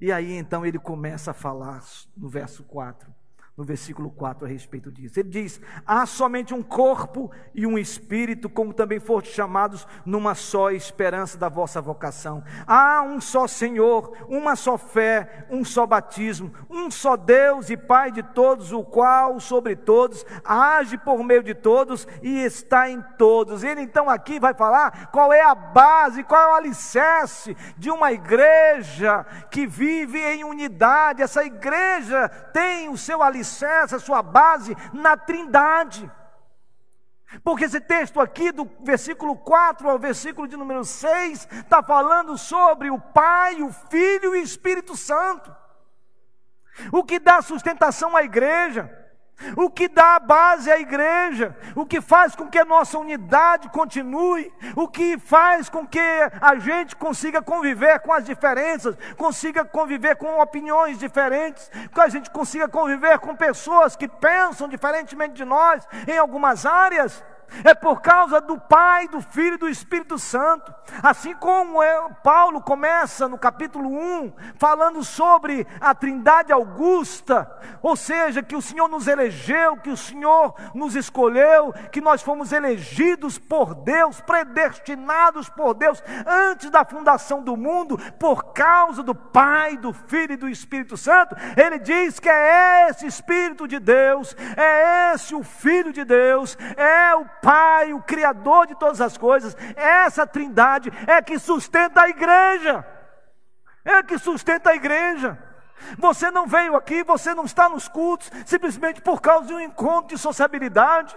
E 0.00 0.12
aí 0.12 0.32
então 0.32 0.64
ele 0.64 0.78
começa 0.78 1.32
a 1.32 1.34
falar 1.34 1.82
no 2.16 2.28
verso 2.28 2.62
4. 2.64 3.12
No 3.60 3.66
versículo 3.66 4.10
4 4.10 4.46
a 4.46 4.48
respeito 4.48 4.90
disso. 4.90 5.20
Ele 5.20 5.28
diz: 5.28 5.60
há 5.86 6.06
somente 6.06 6.54
um 6.54 6.62
corpo 6.62 7.30
e 7.54 7.66
um 7.66 7.76
espírito, 7.76 8.48
como 8.48 8.72
também 8.72 8.98
foste 8.98 9.34
chamados 9.34 9.86
numa 10.06 10.34
só 10.34 10.70
esperança 10.70 11.36
da 11.36 11.50
vossa 11.50 11.78
vocação. 11.78 12.42
Há 12.66 13.02
um 13.02 13.20
só 13.20 13.46
Senhor, 13.46 14.16
uma 14.30 14.56
só 14.56 14.78
fé, 14.78 15.46
um 15.50 15.62
só 15.62 15.86
batismo, 15.86 16.50
um 16.70 16.90
só 16.90 17.18
Deus 17.18 17.68
e 17.68 17.76
Pai 17.76 18.10
de 18.10 18.22
todos, 18.22 18.72
o 18.72 18.82
qual 18.82 19.38
sobre 19.38 19.76
todos 19.76 20.24
age 20.42 20.96
por 20.96 21.22
meio 21.22 21.42
de 21.42 21.54
todos 21.54 22.08
e 22.22 22.42
está 22.42 22.88
em 22.88 23.02
todos. 23.18 23.62
Ele 23.62 23.82
então 23.82 24.08
aqui 24.08 24.40
vai 24.40 24.54
falar 24.54 25.10
qual 25.10 25.34
é 25.34 25.42
a 25.42 25.54
base, 25.54 26.24
qual 26.24 26.40
é 26.40 26.52
o 26.52 26.56
alicerce 26.56 27.54
de 27.76 27.90
uma 27.90 28.10
igreja 28.10 29.26
que 29.50 29.66
vive 29.66 30.18
em 30.18 30.44
unidade. 30.44 31.20
Essa 31.20 31.44
igreja 31.44 32.26
tem 32.54 32.88
o 32.88 32.96
seu 32.96 33.22
alicerce 33.22 33.49
alicerce, 33.50 33.94
a 33.94 33.98
sua 33.98 34.22
base 34.22 34.76
na 34.92 35.16
Trindade. 35.16 36.10
Porque 37.44 37.64
esse 37.64 37.80
texto 37.80 38.20
aqui, 38.20 38.50
do 38.50 38.68
versículo 38.80 39.36
4 39.36 39.88
ao 39.88 39.98
versículo 39.98 40.48
de 40.48 40.56
número 40.56 40.84
6, 40.84 41.46
está 41.52 41.82
falando 41.82 42.36
sobre 42.36 42.90
o 42.90 43.00
Pai, 43.00 43.62
o 43.62 43.72
Filho 43.72 44.34
e 44.34 44.40
o 44.40 44.42
Espírito 44.42 44.96
Santo. 44.96 45.54
O 46.92 47.04
que 47.04 47.18
dá 47.18 47.42
sustentação 47.42 48.16
à 48.16 48.24
igreja 48.24 48.96
o 49.56 49.70
que 49.70 49.88
dá 49.88 50.18
base 50.18 50.70
à 50.70 50.78
igreja, 50.78 51.56
o 51.74 51.86
que 51.86 52.00
faz 52.00 52.34
com 52.34 52.48
que 52.48 52.58
a 52.58 52.64
nossa 52.64 52.98
unidade 52.98 53.68
continue, 53.68 54.52
o 54.76 54.88
que 54.88 55.18
faz 55.18 55.68
com 55.68 55.86
que 55.86 56.00
a 56.40 56.56
gente 56.56 56.96
consiga 56.96 57.42
conviver 57.42 58.00
com 58.00 58.12
as 58.12 58.24
diferenças, 58.24 58.96
consiga 59.16 59.64
conviver 59.64 60.16
com 60.16 60.40
opiniões 60.40 60.98
diferentes, 60.98 61.70
que 61.92 62.00
a 62.00 62.08
gente 62.08 62.30
consiga 62.30 62.68
conviver 62.68 63.18
com 63.18 63.34
pessoas 63.34 63.96
que 63.96 64.08
pensam 64.08 64.68
diferentemente 64.68 65.34
de 65.34 65.44
nós 65.44 65.86
em 66.06 66.18
algumas 66.18 66.66
áreas 66.66 67.22
é 67.64 67.74
por 67.74 68.00
causa 68.00 68.40
do 68.40 68.58
Pai, 68.58 69.08
do 69.08 69.20
Filho 69.20 69.54
e 69.54 69.58
do 69.58 69.68
Espírito 69.68 70.18
Santo. 70.18 70.74
Assim 71.02 71.34
como 71.34 71.82
é, 71.82 72.08
Paulo 72.22 72.60
começa 72.60 73.28
no 73.28 73.38
capítulo 73.38 73.88
1, 73.88 74.32
falando 74.58 75.04
sobre 75.04 75.66
a 75.80 75.94
Trindade 75.94 76.52
Augusta, 76.52 77.50
ou 77.82 77.96
seja, 77.96 78.42
que 78.42 78.56
o 78.56 78.62
Senhor 78.62 78.88
nos 78.88 79.06
elegeu, 79.06 79.76
que 79.76 79.90
o 79.90 79.96
Senhor 79.96 80.54
nos 80.74 80.94
escolheu, 80.96 81.72
que 81.92 82.00
nós 82.00 82.22
fomos 82.22 82.52
elegidos 82.52 83.38
por 83.38 83.74
Deus, 83.74 84.20
predestinados 84.20 85.48
por 85.48 85.74
Deus 85.74 86.02
antes 86.26 86.70
da 86.70 86.84
fundação 86.84 87.42
do 87.42 87.56
mundo, 87.56 87.98
por 88.18 88.52
causa 88.52 89.02
do 89.02 89.14
Pai, 89.14 89.76
do 89.76 89.92
Filho 89.92 90.32
e 90.32 90.36
do 90.36 90.48
Espírito 90.48 90.96
Santo. 90.96 91.36
Ele 91.56 91.78
diz 91.78 92.18
que 92.18 92.28
é 92.28 92.88
esse 92.88 93.06
Espírito 93.06 93.66
de 93.66 93.78
Deus, 93.78 94.36
é 94.56 95.14
esse 95.14 95.34
o 95.34 95.42
Filho 95.42 95.92
de 95.92 96.04
Deus, 96.04 96.56
é 96.76 97.14
o 97.14 97.24
Pai, 97.42 97.92
o 97.92 98.02
Criador 98.02 98.66
de 98.66 98.74
todas 98.74 99.00
as 99.00 99.16
coisas, 99.16 99.56
essa 99.76 100.26
trindade 100.26 100.92
é 101.06 101.20
que 101.22 101.38
sustenta 101.38 102.02
a 102.02 102.08
igreja. 102.08 102.86
É 103.84 104.02
que 104.02 104.18
sustenta 104.18 104.70
a 104.70 104.74
igreja. 104.74 105.38
Você 105.98 106.30
não 106.30 106.46
veio 106.46 106.76
aqui, 106.76 107.02
você 107.02 107.34
não 107.34 107.44
está 107.44 107.68
nos 107.68 107.88
cultos, 107.88 108.30
simplesmente 108.44 109.00
por 109.00 109.20
causa 109.20 109.46
de 109.46 109.54
um 109.54 109.60
encontro 109.60 110.14
de 110.14 110.18
sociabilidade. 110.18 111.16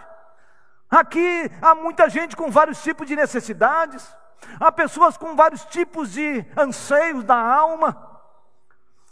Aqui 0.89 1.51
há 1.61 1.75
muita 1.75 2.09
gente 2.09 2.35
com 2.35 2.49
vários 2.49 2.81
tipos 2.81 3.07
de 3.07 3.15
necessidades, 3.15 4.07
há 4.59 4.71
pessoas 4.71 5.17
com 5.17 5.35
vários 5.35 5.65
tipos 5.65 6.11
de 6.11 6.45
anseios 6.55 7.23
da 7.23 7.35
alma. 7.35 8.21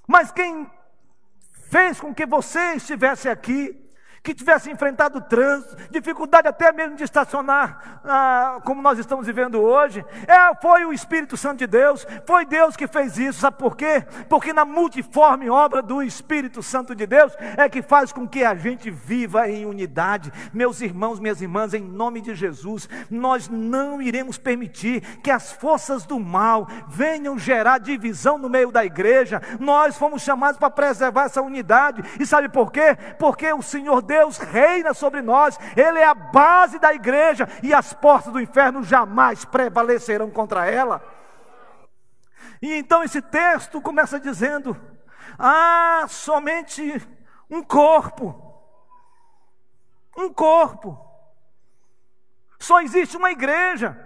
Mas 0.07 0.31
quem 0.31 0.69
fez 1.69 1.99
com 1.99 2.13
que 2.13 2.25
você 2.25 2.73
estivesse 2.73 3.29
aqui 3.29 3.90
que 4.23 4.35
tivesse 4.35 4.69
enfrentado 4.69 5.19
trânsito, 5.21 5.75
dificuldade 5.89 6.47
até 6.47 6.71
mesmo 6.71 6.95
de 6.95 7.03
estacionar, 7.03 8.01
ah, 8.05 8.59
como 8.63 8.81
nós 8.81 8.99
estamos 8.99 9.25
vivendo 9.25 9.59
hoje, 9.59 10.05
é, 10.27 10.55
foi 10.61 10.85
o 10.85 10.93
Espírito 10.93 11.35
Santo 11.35 11.59
de 11.59 11.67
Deus, 11.67 12.05
foi 12.25 12.45
Deus 12.45 12.75
que 12.75 12.87
fez 12.87 13.17
isso, 13.17 13.39
sabe 13.39 13.57
por 13.57 13.75
quê? 13.75 14.05
Porque 14.29 14.53
na 14.53 14.63
multiforme 14.63 15.49
obra 15.49 15.81
do 15.81 16.03
Espírito 16.03 16.61
Santo 16.61 16.93
de 16.93 17.07
Deus 17.07 17.33
é 17.57 17.67
que 17.67 17.81
faz 17.81 18.13
com 18.13 18.27
que 18.27 18.43
a 18.43 18.53
gente 18.53 18.91
viva 18.91 19.49
em 19.49 19.65
unidade. 19.65 20.31
Meus 20.53 20.81
irmãos, 20.81 21.19
minhas 21.19 21.41
irmãs, 21.41 21.73
em 21.73 21.81
nome 21.81 22.21
de 22.21 22.35
Jesus, 22.35 22.87
nós 23.09 23.49
não 23.49 23.99
iremos 23.99 24.37
permitir 24.37 25.01
que 25.23 25.31
as 25.31 25.51
forças 25.51 26.05
do 26.05 26.19
mal 26.19 26.67
venham 26.87 27.39
gerar 27.39 27.79
divisão 27.79 28.37
no 28.37 28.49
meio 28.49 28.71
da 28.71 28.85
igreja. 28.85 29.41
Nós 29.59 29.97
fomos 29.97 30.21
chamados 30.21 30.59
para 30.59 30.69
preservar 30.69 31.23
essa 31.23 31.41
unidade, 31.41 32.03
e 32.19 32.25
sabe 32.25 32.49
por 32.49 32.71
quê? 32.71 32.95
Porque 33.17 33.51
o 33.51 33.63
Senhor 33.63 34.10
Deus 34.11 34.37
reina 34.37 34.93
sobre 34.93 35.21
nós, 35.21 35.57
Ele 35.73 35.97
é 35.97 36.05
a 36.05 36.13
base 36.13 36.77
da 36.77 36.93
igreja 36.93 37.47
e 37.63 37.73
as 37.73 37.93
portas 37.93 38.33
do 38.33 38.41
inferno 38.41 38.83
jamais 38.83 39.45
prevalecerão 39.45 40.29
contra 40.29 40.69
ela. 40.69 41.01
E 42.61 42.73
então 42.73 43.01
esse 43.03 43.21
texto 43.21 43.81
começa 43.81 44.19
dizendo: 44.19 44.75
ah, 45.39 46.03
somente 46.09 47.01
um 47.49 47.63
corpo, 47.63 48.35
um 50.17 50.27
corpo, 50.33 50.99
só 52.59 52.81
existe 52.81 53.15
uma 53.15 53.31
igreja, 53.31 53.97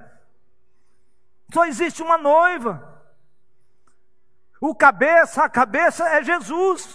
só 1.52 1.66
existe 1.66 2.04
uma 2.04 2.20
noiva. 2.20 2.94
O 4.62 4.76
cabeça, 4.76 5.44
a 5.44 5.50
cabeça 5.50 6.08
é 6.10 6.22
Jesus. 6.24 6.95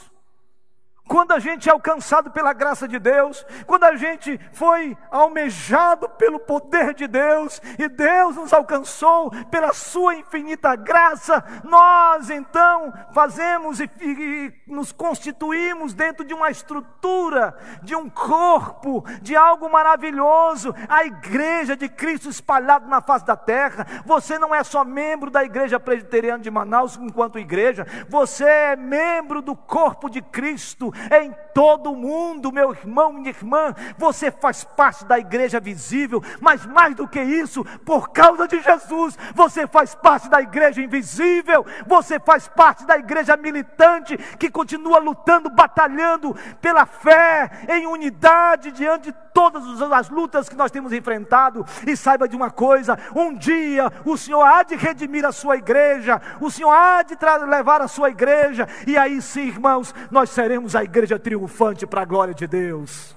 Quando 1.10 1.32
a 1.32 1.40
gente 1.40 1.68
é 1.68 1.72
alcançado 1.72 2.30
pela 2.30 2.52
graça 2.52 2.86
de 2.86 2.96
Deus, 2.96 3.44
quando 3.66 3.82
a 3.82 3.96
gente 3.96 4.38
foi 4.52 4.96
almejado 5.10 6.08
pelo 6.10 6.38
poder 6.38 6.94
de 6.94 7.08
Deus 7.08 7.60
e 7.76 7.88
Deus 7.88 8.36
nos 8.36 8.52
alcançou 8.52 9.28
pela 9.50 9.72
sua 9.72 10.14
infinita 10.14 10.76
graça, 10.76 11.42
nós 11.64 12.30
então 12.30 12.92
fazemos 13.12 13.80
e, 13.80 13.90
e 14.00 14.52
nos 14.68 14.92
constituímos 14.92 15.94
dentro 15.94 16.24
de 16.24 16.32
uma 16.32 16.48
estrutura, 16.48 17.56
de 17.82 17.96
um 17.96 18.08
corpo, 18.08 19.04
de 19.20 19.34
algo 19.34 19.68
maravilhoso, 19.68 20.72
a 20.88 21.04
igreja 21.04 21.76
de 21.76 21.88
Cristo 21.88 22.28
espalhada 22.28 22.86
na 22.86 23.00
face 23.00 23.26
da 23.26 23.34
terra. 23.34 23.84
Você 24.06 24.38
não 24.38 24.54
é 24.54 24.62
só 24.62 24.84
membro 24.84 25.28
da 25.28 25.42
igreja 25.42 25.80
presbiteriana 25.80 26.40
de 26.40 26.52
Manaus 26.52 26.96
enquanto 26.96 27.36
igreja, 27.36 27.84
você 28.08 28.44
é 28.44 28.76
membro 28.76 29.42
do 29.42 29.56
corpo 29.56 30.08
de 30.08 30.22
Cristo 30.22 30.92
em 31.10 31.34
todo 31.54 31.92
o 31.92 31.96
mundo, 31.96 32.52
meu 32.52 32.70
irmão, 32.72 33.12
minha 33.12 33.30
irmã. 33.30 33.74
Você 33.98 34.30
faz 34.30 34.64
parte 34.64 35.04
da 35.04 35.18
igreja 35.18 35.60
visível, 35.60 36.22
mas 36.40 36.64
mais 36.66 36.94
do 36.94 37.08
que 37.08 37.20
isso, 37.20 37.64
por 37.84 38.10
causa 38.10 38.46
de 38.46 38.60
Jesus, 38.60 39.18
você 39.34 39.66
faz 39.66 39.94
parte 39.94 40.28
da 40.28 40.40
igreja 40.40 40.82
invisível, 40.82 41.64
você 41.86 42.18
faz 42.18 42.48
parte 42.48 42.84
da 42.86 42.98
igreja 42.98 43.36
militante 43.36 44.16
que 44.38 44.50
continua 44.50 44.98
lutando, 44.98 45.50
batalhando 45.50 46.36
pela 46.60 46.86
fé, 46.86 47.50
em 47.68 47.86
unidade 47.86 48.70
diante 48.72 49.10
de 49.10 49.16
todas 49.32 49.64
as 49.92 50.08
lutas 50.08 50.48
que 50.48 50.56
nós 50.56 50.70
temos 50.70 50.92
enfrentado. 50.92 51.64
E 51.86 51.96
saiba 51.96 52.28
de 52.28 52.36
uma 52.36 52.50
coisa: 52.50 52.98
um 53.14 53.34
dia 53.34 53.90
o 54.04 54.16
Senhor 54.16 54.42
há 54.42 54.62
de 54.62 54.76
redimir 54.76 55.24
a 55.24 55.32
sua 55.32 55.56
igreja, 55.56 56.20
o 56.40 56.50
Senhor 56.50 56.70
há 56.70 57.02
de 57.02 57.16
levar 57.46 57.80
a 57.80 57.88
sua 57.88 58.10
igreja, 58.10 58.68
e 58.86 58.96
aí 58.96 59.20
sim, 59.20 59.48
irmãos, 59.48 59.94
nós 60.10 60.30
seremos 60.30 60.76
a 60.76 60.84
igreja 60.84 60.89
triunfante 61.18 61.86
para 61.86 62.02
a 62.02 62.04
glória 62.04 62.34
de 62.34 62.46
Deus. 62.46 63.16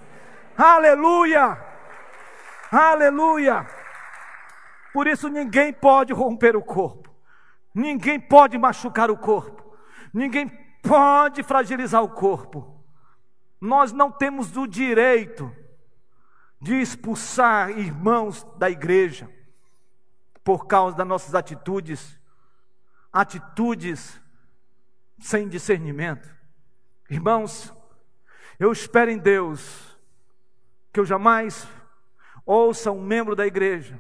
Aleluia! 0.57 1.57
Aleluia! 2.71 3.67
Por 4.93 5.07
isso 5.07 5.27
ninguém 5.27 5.73
pode 5.73 6.13
romper 6.13 6.55
o 6.55 6.61
corpo, 6.61 7.13
ninguém 7.73 8.19
pode 8.19 8.57
machucar 8.57 9.09
o 9.09 9.17
corpo, 9.17 9.75
ninguém 10.13 10.47
pode 10.83 11.41
fragilizar 11.41 12.03
o 12.03 12.09
corpo. 12.09 12.83
Nós 13.59 13.91
não 13.91 14.11
temos 14.11 14.55
o 14.55 14.67
direito 14.67 15.51
de 16.61 16.75
expulsar 16.79 17.71
irmãos 17.71 18.43
da 18.57 18.69
igreja 18.69 19.29
por 20.43 20.67
causa 20.67 20.95
das 20.95 21.07
nossas 21.07 21.33
atitudes, 21.33 22.19
atitudes 23.11 24.21
sem 25.19 25.47
discernimento. 25.47 26.32
Irmãos, 27.13 27.71
eu 28.59 28.71
espero 28.71 29.11
em 29.11 29.19
Deus 29.19 29.95
que 30.91 30.99
eu 30.99 31.05
jamais 31.05 31.67
ouça 32.43 32.91
um 32.91 33.03
membro 33.03 33.35
da 33.35 33.45
igreja 33.45 33.99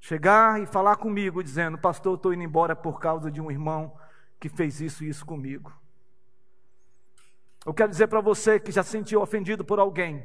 chegar 0.00 0.60
e 0.60 0.66
falar 0.66 0.96
comigo 0.96 1.42
dizendo: 1.42 1.78
Pastor, 1.78 2.12
eu 2.12 2.16
estou 2.16 2.34
indo 2.34 2.42
embora 2.42 2.74
por 2.74 2.98
causa 2.98 3.30
de 3.30 3.40
um 3.40 3.48
irmão 3.48 3.96
que 4.40 4.48
fez 4.48 4.80
isso 4.80 5.04
e 5.04 5.08
isso 5.08 5.24
comigo. 5.24 5.72
Eu 7.64 7.72
quero 7.72 7.90
dizer 7.90 8.08
para 8.08 8.20
você 8.20 8.58
que 8.58 8.72
já 8.72 8.82
se 8.82 8.90
sentiu 8.90 9.22
ofendido 9.22 9.64
por 9.64 9.78
alguém 9.78 10.24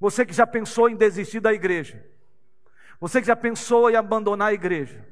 você 0.00 0.26
que 0.26 0.32
já 0.32 0.44
pensou 0.44 0.88
em 0.88 0.96
desistir 0.96 1.38
da 1.38 1.52
igreja. 1.52 2.04
Você 2.98 3.20
que 3.20 3.26
já 3.26 3.36
pensou 3.36 3.88
em 3.88 3.94
abandonar 3.94 4.48
a 4.48 4.52
igreja. 4.52 5.06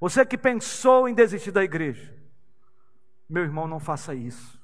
Você 0.00 0.24
que 0.24 0.38
pensou 0.38 1.06
em 1.06 1.12
desistir 1.12 1.50
da 1.50 1.62
igreja. 1.62 2.14
Meu 3.28 3.42
irmão, 3.42 3.66
não 3.66 3.78
faça 3.78 4.14
isso. 4.14 4.55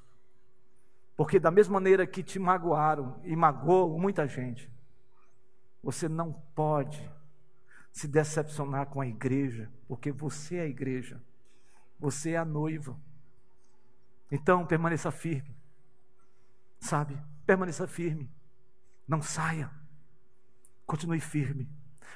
Porque 1.15 1.39
da 1.39 1.51
mesma 1.51 1.73
maneira 1.73 2.07
que 2.07 2.23
te 2.23 2.39
magoaram 2.39 3.19
e 3.23 3.35
magoou 3.35 3.99
muita 3.99 4.27
gente, 4.27 4.71
você 5.81 6.09
não 6.09 6.33
pode 6.55 7.11
se 7.91 8.07
decepcionar 8.07 8.87
com 8.87 8.99
a 8.99 9.07
igreja, 9.07 9.71
porque 9.87 10.11
você 10.11 10.55
é 10.55 10.61
a 10.61 10.67
igreja, 10.67 11.21
você 11.99 12.31
é 12.31 12.37
a 12.37 12.45
noiva. 12.45 12.99
Então 14.31 14.65
permaneça 14.65 15.11
firme, 15.11 15.55
sabe? 16.79 17.21
Permaneça 17.45 17.87
firme, 17.87 18.31
não 19.07 19.21
saia, 19.21 19.69
continue 20.87 21.19
firme. 21.19 21.69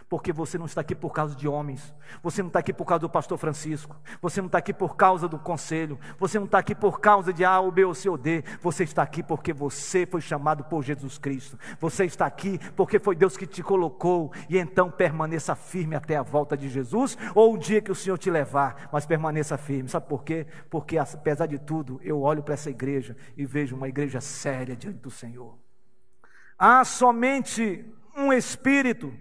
Porque 0.10 0.32
você 0.32 0.58
não 0.58 0.66
está 0.66 0.80
aqui 0.80 0.96
por 0.96 1.12
causa 1.12 1.36
de 1.36 1.50
homens, 1.50 1.94
você 2.24 2.42
não 2.42 2.48
está 2.48 2.60
aqui 2.60 2.72
por 2.72 2.86
causa 2.86 3.02
do 3.02 3.10
pastor 3.10 3.38
Francisco, 3.38 4.00
você 4.22 4.40
não 4.40 4.46
está 4.46 4.58
aqui 4.60 4.74
por 4.74 4.96
causa 4.96 5.28
do 5.28 5.38
conselho, 5.38 6.00
você 6.18 6.40
não 6.40 6.46
está 6.46 6.60
aqui 6.60 6.74
por 6.74 7.02
causa 7.02 7.34
de 7.34 7.44
A, 7.44 7.60
ou 7.60 7.70
B, 7.72 7.84
ou 7.84 7.94
C, 7.94 8.08
ou 8.08 8.18
D, 8.18 8.42
você 8.62 8.86
está 8.86 9.04
aqui 9.04 9.22
porque 9.22 9.52
você 9.52 10.06
foi 10.06 10.22
chamado 10.22 10.64
por 10.64 10.82
Jesus 10.82 11.18
Cristo, 11.18 11.60
você 11.78 12.06
está 12.06 12.26
aqui 12.26 12.58
porque 12.74 13.00
foi 13.00 13.18
Deus 13.18 13.36
que 13.36 13.46
te 13.46 13.62
colocou, 13.62 14.32
e 14.50 14.58
então 14.58 14.90
permaneça 14.90 15.56
firme 15.56 15.96
até 15.96 16.16
a 16.16 16.24
volta 16.24 16.56
de 16.56 16.70
Jesus, 16.70 17.18
ou 17.36 17.56
o 17.56 17.58
dia 17.58 17.82
que 17.82 17.92
o 17.92 17.96
Senhor 17.96 18.18
te 18.18 18.32
levar, 18.32 18.88
mas 18.94 19.06
permaneça 19.06 19.58
firme, 19.58 19.90
sabe 19.90 20.08
por 20.08 20.24
quê? 20.24 20.48
Porque 20.70 20.98
apesar 20.98 21.48
de 21.48 21.60
tudo, 21.60 22.00
eu 22.02 22.22
olho 22.22 22.42
para 22.42 22.54
essa 22.54 22.70
igreja 22.70 23.18
e 23.36 23.46
vejo 23.46 23.76
uma 23.76 23.90
igreja 23.90 24.22
séria 24.22 24.74
diante 24.74 25.00
do 25.00 25.12
Senhor. 25.12 25.58
Há 26.58 26.86
somente 26.86 27.86
um 28.16 28.32
Espírito 28.32 29.14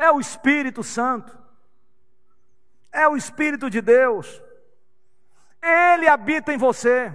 é 0.00 0.10
o 0.10 0.18
Espírito 0.18 0.82
Santo, 0.82 1.38
é 2.90 3.06
o 3.06 3.18
Espírito 3.18 3.68
de 3.68 3.82
Deus, 3.82 4.42
ele 5.62 6.08
habita 6.08 6.54
em 6.54 6.56
você, 6.56 7.12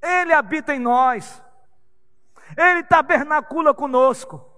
ele 0.00 0.32
habita 0.32 0.72
em 0.72 0.78
nós, 0.78 1.42
ele 2.56 2.84
tabernacula 2.84 3.74
conosco. 3.74 4.55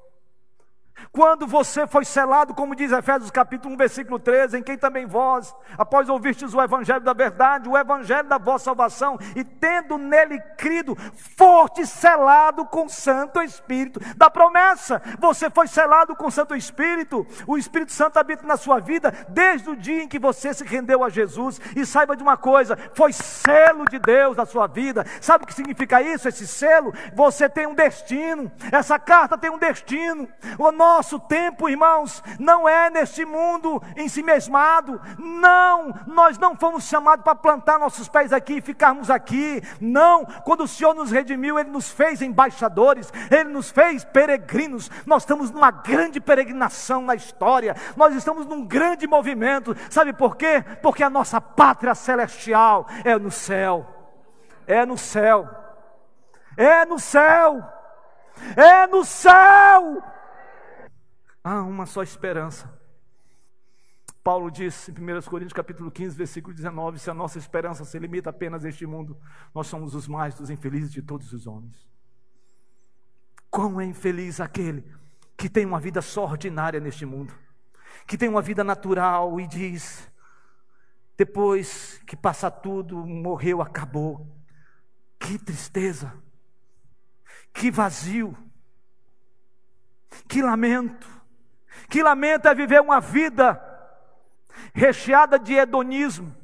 Quando 1.13 1.47
você 1.47 1.87
foi 1.87 2.05
selado, 2.05 2.55
como 2.55 2.75
diz 2.75 2.93
Efésios 2.93 3.31
capítulo 3.31 3.75
1, 3.75 3.77
versículo 3.77 4.19
13, 4.19 4.59
em 4.59 4.63
quem 4.63 4.77
também 4.77 5.07
vós, 5.07 5.55
após 5.77 6.09
ouvistes 6.09 6.55
o 6.55 6.61
evangelho 6.61 7.01
da 7.01 7.13
verdade, 7.13 7.69
o 7.69 7.77
evangelho 7.77 8.29
da 8.29 8.39
vossa 8.39 8.67
salvação, 8.67 9.19
e 9.35 9.43
tendo 9.43 9.97
nele 9.97 10.39
crido, 10.57 10.97
forte 11.37 11.87
selado 11.87 12.65
com 12.67 12.89
Santo 12.89 13.41
Espírito 13.41 14.01
da 14.17 14.31
promessa. 14.31 15.01
Você 15.19 15.49
foi 15.49 15.67
selado 15.67 16.15
com 16.15 16.31
Santo 16.31 16.55
Espírito, 16.55 17.27
o 17.47 17.57
Espírito 17.57 17.93
Santo 17.93 18.19
habita 18.19 18.47
na 18.47 18.57
sua 18.57 18.79
vida 18.79 19.13
desde 19.29 19.71
o 19.71 19.77
dia 19.77 20.03
em 20.03 20.09
que 20.09 20.19
você 20.19 20.53
se 20.53 20.65
rendeu 20.65 21.03
a 21.03 21.09
Jesus. 21.09 21.61
E 21.75 21.87
saiba 21.87 22.17
de 22.17 22.23
uma 22.23 22.37
coisa, 22.37 22.77
foi 22.95 23.13
selo 23.13 23.85
de 23.89 23.99
Deus 23.99 24.37
na 24.37 24.45
sua 24.45 24.67
vida. 24.67 25.05
Sabe 25.21 25.45
o 25.45 25.47
que 25.47 25.55
significa 25.55 26.03
isso? 26.03 26.29
Esse 26.29 26.47
selo, 26.47 26.93
você 27.15 27.49
tem 27.49 27.67
um 27.67 27.75
destino. 27.75 28.51
Essa 28.71 28.99
carta 28.99 29.39
tem 29.39 29.51
um 29.51 29.59
destino. 29.59 30.29
O 30.59 30.71
nosso 30.73 30.88
tempo, 31.29 31.69
irmãos, 31.69 32.23
não 32.39 32.69
é 32.69 32.91
neste 32.91 33.25
mundo 33.25 33.83
em 33.97 34.09
si 34.09 34.23
mesmado. 34.23 35.01
Não, 35.19 35.95
nós 36.07 36.39
não 36.39 36.57
fomos 36.57 36.85
chamados 36.85 37.23
para 37.23 37.35
plantar 37.35 37.79
nossos 37.79 38.09
pés 38.09 38.33
aqui 38.33 38.55
e 38.55 38.61
ficarmos 38.61 39.11
aqui. 39.11 39.63
Não, 39.81 40.25
quando 40.45 40.65
o 40.65 40.69
Senhor 40.69 40.95
nos 40.95 41.11
redimiu, 41.11 41.59
Ele 41.59 41.71
nos 41.71 41.91
fez 41.91 42.23
embaixadores, 42.23 43.13
Ele 43.31 43.51
nos 43.51 43.71
fez 43.71 44.05
peregrinos. 44.05 44.91
Nós 45.07 45.23
estamos 45.23 45.51
numa 45.51 45.71
grande 45.71 46.21
peregrinação 46.21 47.03
na 47.03 47.15
história, 47.15 47.77
nós 47.97 48.15
estamos 48.15 48.47
num 48.47 48.65
grande 48.65 49.07
movimento. 49.07 49.77
Sabe 49.91 50.13
por 50.13 50.37
quê? 50.37 50.65
Porque 50.83 51.03
a 51.03 51.11
nossa 51.11 51.41
pátria 51.41 51.95
celestial 51.95 52.87
é 53.05 53.19
no 53.19 53.31
céu. 53.31 53.87
É 54.67 54.85
no 54.85 54.99
céu. 54.99 55.49
É 56.57 56.85
no 56.85 56.99
céu. 56.99 57.63
É 58.57 58.87
no 58.87 59.05
céu. 59.05 60.03
Há 61.49 61.63
uma 61.63 61.87
só 61.87 62.03
esperança. 62.03 62.79
Paulo 64.23 64.51
diz 64.51 64.87
em 64.91 64.93
1 64.93 65.23
Coríntios 65.23 65.55
capítulo 65.55 65.91
15, 65.91 66.15
versículo 66.15 66.55
19, 66.55 66.99
se 66.99 67.09
a 67.09 67.15
nossa 67.15 67.39
esperança 67.39 67.87
se 67.87 67.99
limita 67.99 68.29
apenas 68.29 68.67
a 68.67 68.69
este 68.69 68.85
mundo, 68.85 69.19
nós 69.55 69.67
somos 69.67 69.95
os 69.95 70.07
mais 70.07 70.35
dos 70.35 70.51
infelizes 70.51 70.93
de 70.93 71.01
todos 71.01 71.33
os 71.33 71.47
homens. 71.47 71.89
Quão 73.51 73.81
é 73.81 73.87
infeliz 73.87 74.43
aquele 74.43 74.85
que 75.39 75.49
tem 75.49 75.65
uma 75.65 75.81
vida 75.81 76.03
só 76.03 76.25
ordinária 76.25 76.81
neste 76.81 77.07
mundo, 77.07 77.33
que 78.07 78.19
tem 78.19 78.29
uma 78.29 78.43
vida 78.43 78.63
natural 78.63 79.41
e 79.41 79.47
diz, 79.47 80.07
depois 81.17 81.99
que 82.07 82.15
passa 82.15 82.51
tudo, 82.51 82.95
morreu, 83.07 83.63
acabou. 83.63 84.37
Que 85.19 85.39
tristeza, 85.39 86.13
que 87.55 87.71
vazio, 87.71 88.37
que 90.29 90.43
lamento. 90.43 91.18
Que 91.89 92.03
lamenta 92.03 92.55
viver 92.55 92.81
uma 92.81 93.01
vida 93.01 93.61
recheada 94.75 95.39
de 95.39 95.55
hedonismo, 95.55 96.35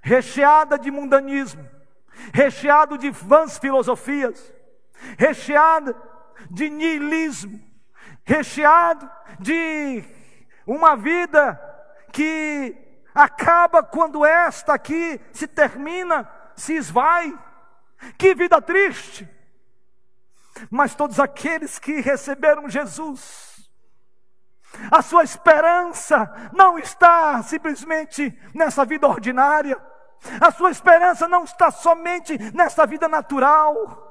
recheada 0.00 0.78
de 0.78 0.90
mundanismo, 0.90 1.68
recheado 2.32 2.96
de 2.96 3.10
vãs 3.10 3.58
filosofias, 3.58 4.52
recheada 5.18 5.94
de 6.50 6.70
niilismo, 6.70 7.60
recheado 8.24 9.10
de 9.38 10.02
uma 10.66 10.96
vida 10.96 11.60
que 12.12 12.76
acaba 13.14 13.82
quando 13.82 14.24
esta 14.24 14.74
aqui 14.74 15.20
se 15.32 15.46
termina, 15.46 16.28
se 16.54 16.74
esvai. 16.74 17.36
Que 18.18 18.34
vida 18.34 18.60
triste! 18.60 19.28
Mas 20.70 20.94
todos 20.94 21.20
aqueles 21.20 21.78
que 21.78 22.00
receberam 22.00 22.68
Jesus, 22.68 23.55
a 24.90 25.02
sua 25.02 25.24
esperança 25.24 26.50
não 26.52 26.78
está 26.78 27.42
simplesmente 27.42 28.36
nessa 28.54 28.84
vida 28.84 29.06
ordinária. 29.06 29.80
A 30.40 30.50
sua 30.50 30.70
esperança 30.70 31.28
não 31.28 31.44
está 31.44 31.70
somente 31.70 32.38
nessa 32.54 32.86
vida 32.86 33.08
natural. 33.08 34.05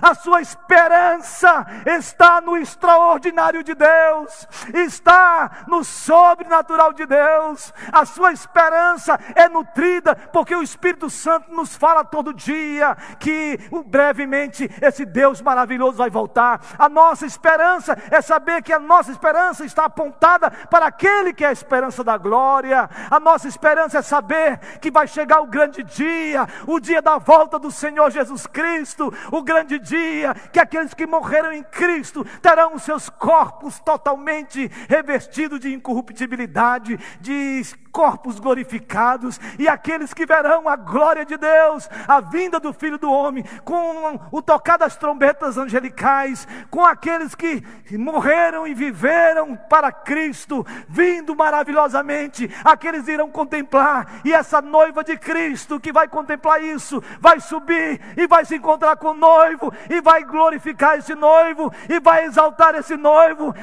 A 0.00 0.14
sua 0.14 0.40
esperança 0.40 1.66
está 1.86 2.40
no 2.40 2.56
extraordinário 2.56 3.62
de 3.62 3.74
Deus, 3.74 4.48
está 4.72 5.64
no 5.66 5.84
sobrenatural 5.84 6.92
de 6.92 7.06
Deus. 7.06 7.72
A 7.92 8.04
sua 8.04 8.32
esperança 8.32 9.18
é 9.34 9.48
nutrida 9.48 10.14
porque 10.32 10.54
o 10.54 10.62
Espírito 10.62 11.08
Santo 11.08 11.52
nos 11.52 11.76
fala 11.76 12.04
todo 12.04 12.34
dia 12.34 12.96
que 13.18 13.58
brevemente 13.86 14.70
esse 14.80 15.04
Deus 15.04 15.40
maravilhoso 15.40 15.98
vai 15.98 16.10
voltar. 16.10 16.60
A 16.78 16.88
nossa 16.88 17.26
esperança 17.26 17.96
é 18.10 18.20
saber 18.20 18.62
que 18.62 18.72
a 18.72 18.78
nossa 18.78 19.10
esperança 19.10 19.64
está 19.64 19.84
apontada 19.84 20.50
para 20.50 20.86
aquele 20.86 21.32
que 21.32 21.44
é 21.44 21.48
a 21.48 21.52
esperança 21.52 22.02
da 22.02 22.16
glória. 22.16 22.88
A 23.10 23.20
nossa 23.20 23.48
esperança 23.48 23.98
é 23.98 24.02
saber 24.02 24.58
que 24.80 24.90
vai 24.90 25.06
chegar 25.06 25.40
o 25.40 25.46
grande 25.46 25.82
dia, 25.82 26.46
o 26.66 26.80
dia 26.80 27.00
da 27.00 27.18
volta 27.18 27.58
do 27.58 27.70
Senhor 27.70 28.10
Jesus 28.10 28.46
Cristo, 28.46 29.12
o 29.30 29.42
grande 29.42 29.73
grande 29.74 29.78
dia 29.78 30.34
que 30.52 30.60
aqueles 30.60 30.94
que 30.94 31.06
morreram 31.06 31.52
em 31.52 31.62
Cristo 31.62 32.24
terão 32.40 32.78
seus 32.78 33.08
corpos 33.08 33.78
totalmente 33.80 34.70
revestidos 34.88 35.60
de 35.60 35.72
incorruptibilidade, 35.72 36.98
de 37.20 37.62
corpos 37.94 38.40
glorificados, 38.40 39.40
e 39.56 39.68
aqueles 39.68 40.12
que 40.12 40.26
verão 40.26 40.68
a 40.68 40.74
glória 40.74 41.24
de 41.24 41.36
Deus, 41.36 41.88
a 42.08 42.20
vinda 42.20 42.58
do 42.58 42.72
Filho 42.72 42.98
do 42.98 43.08
Homem, 43.08 43.44
com 43.64 44.18
o 44.32 44.42
tocar 44.42 44.76
das 44.76 44.96
trombetas 44.96 45.56
angelicais, 45.56 46.48
com 46.70 46.84
aqueles 46.84 47.36
que 47.36 47.62
morreram 47.92 48.66
e 48.66 48.74
viveram 48.74 49.54
para 49.70 49.92
Cristo, 49.92 50.66
vindo 50.88 51.36
maravilhosamente, 51.36 52.50
aqueles 52.64 53.06
irão 53.06 53.30
contemplar, 53.30 54.20
e 54.24 54.32
essa 54.32 54.60
noiva 54.60 55.04
de 55.04 55.16
Cristo 55.16 55.78
que 55.78 55.92
vai 55.92 56.08
contemplar 56.08 56.64
isso, 56.64 57.00
vai 57.20 57.38
subir 57.38 58.00
e 58.16 58.26
vai 58.26 58.44
se 58.44 58.56
encontrar 58.56 58.96
com 58.96 59.10
o 59.10 59.14
noivo, 59.14 59.63
e 59.88 60.00
vai 60.00 60.24
glorificar 60.24 60.98
esse 60.98 61.14
noivo, 61.14 61.72
e 61.88 62.00
vai 62.00 62.24
exaltar 62.24 62.74
esse 62.74 62.96
noivo, 62.96 63.54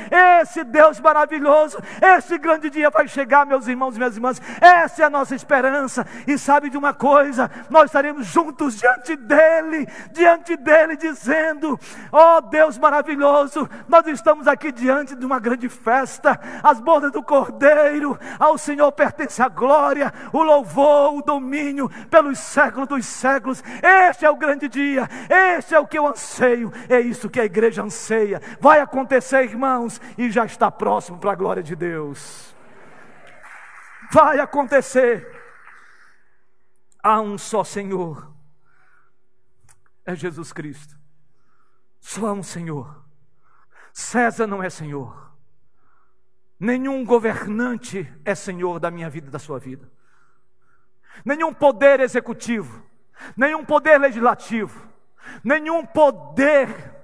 esse 0.42 0.64
Deus 0.64 1.00
maravilhoso, 1.00 1.78
esse 2.02 2.38
grande 2.38 2.70
dia 2.70 2.90
vai 2.90 3.08
chegar, 3.08 3.46
meus 3.46 3.68
irmãos 3.68 3.96
e 3.96 4.00
minhas 4.00 4.16
irmãs, 4.16 4.42
essa 4.60 5.04
é 5.04 5.06
a 5.06 5.10
nossa 5.10 5.36
esperança. 5.36 6.06
E 6.28 6.38
sabe 6.38 6.70
de 6.70 6.78
uma 6.78 6.94
coisa? 6.94 7.50
Nós 7.70 7.86
estaremos 7.86 8.26
juntos 8.28 8.78
diante 8.78 9.16
dEle, 9.16 9.88
diante 10.12 10.56
dEle, 10.56 10.96
dizendo: 10.96 11.80
Ó 12.12 12.38
oh, 12.38 12.42
Deus 12.42 12.78
maravilhoso, 12.78 13.70
nós 13.88 14.06
estamos 14.08 14.48
aqui 14.48 14.72
diante 14.72 15.16
de 15.16 15.26
uma 15.26 15.40
grande 15.40 15.68
festa, 15.70 16.40
as 16.64 16.80
bodas 16.80 17.12
do 17.12 17.24
Cordeiro, 17.24 18.18
ao 18.40 18.58
Senhor 18.58 18.92
pertence 18.92 19.42
a 19.42 19.48
glória, 19.48 20.14
o 20.32 20.42
louvor, 20.42 21.16
o 21.16 21.22
domínio 21.22 21.90
pelos 22.10 22.40
séculos 22.40 22.88
dos 22.88 23.06
séculos. 23.06 23.64
Este 24.10 24.26
é 24.26 24.30
o 24.30 24.36
grande 24.36 24.68
dia, 24.68 25.10
este 25.58 25.76
é 25.76 25.80
o 25.80 25.88
que 25.92 26.00
eu 26.00 26.08
anseio, 26.08 26.72
é 26.90 27.00
isso 27.00 27.30
que 27.30 27.40
a 27.40 27.46
igreja 27.46 27.84
anseia. 27.84 28.42
Vai 28.60 28.80
acontecer, 28.80 29.44
irmãos, 29.44 30.02
e 30.18 30.32
já 30.32 30.46
está 30.46 30.72
próximo 30.72 31.20
para 31.20 31.34
a 31.34 31.36
glória 31.36 31.62
de 31.62 31.76
Deus 31.76 32.52
vai 34.12 34.40
acontecer. 34.40 35.42
Há 37.02 37.20
um 37.20 37.38
só 37.38 37.64
Senhor, 37.64 38.32
é 40.06 40.14
Jesus 40.14 40.54
Cristo. 40.54 41.00
Só 42.00 42.28
há 42.28 42.34
um 42.34 42.44
Senhor. 42.44 43.04
César 43.94 44.46
não 44.46 44.62
é 44.62 44.70
Senhor. 44.70 45.32
Nenhum 46.60 47.04
governante 47.04 48.12
é 48.24 48.36
Senhor 48.36 48.80
da 48.80 48.92
minha 48.92 49.10
vida 49.10 49.28
e 49.28 49.32
da 49.32 49.40
sua 49.40 49.58
vida. 49.58 49.90
Nenhum 51.26 51.54
poder 51.54 52.00
executivo, 52.00 52.84
nenhum 53.36 53.66
poder 53.66 53.98
legislativo, 53.98 54.88
nenhum 55.44 55.86
poder 55.86 56.96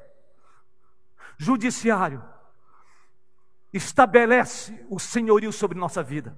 judiciário 1.37 2.23
estabelece 3.71 4.85
o 4.89 4.99
senhorio 4.99 5.51
sobre 5.51 5.77
nossa 5.77 6.01
vida. 6.01 6.37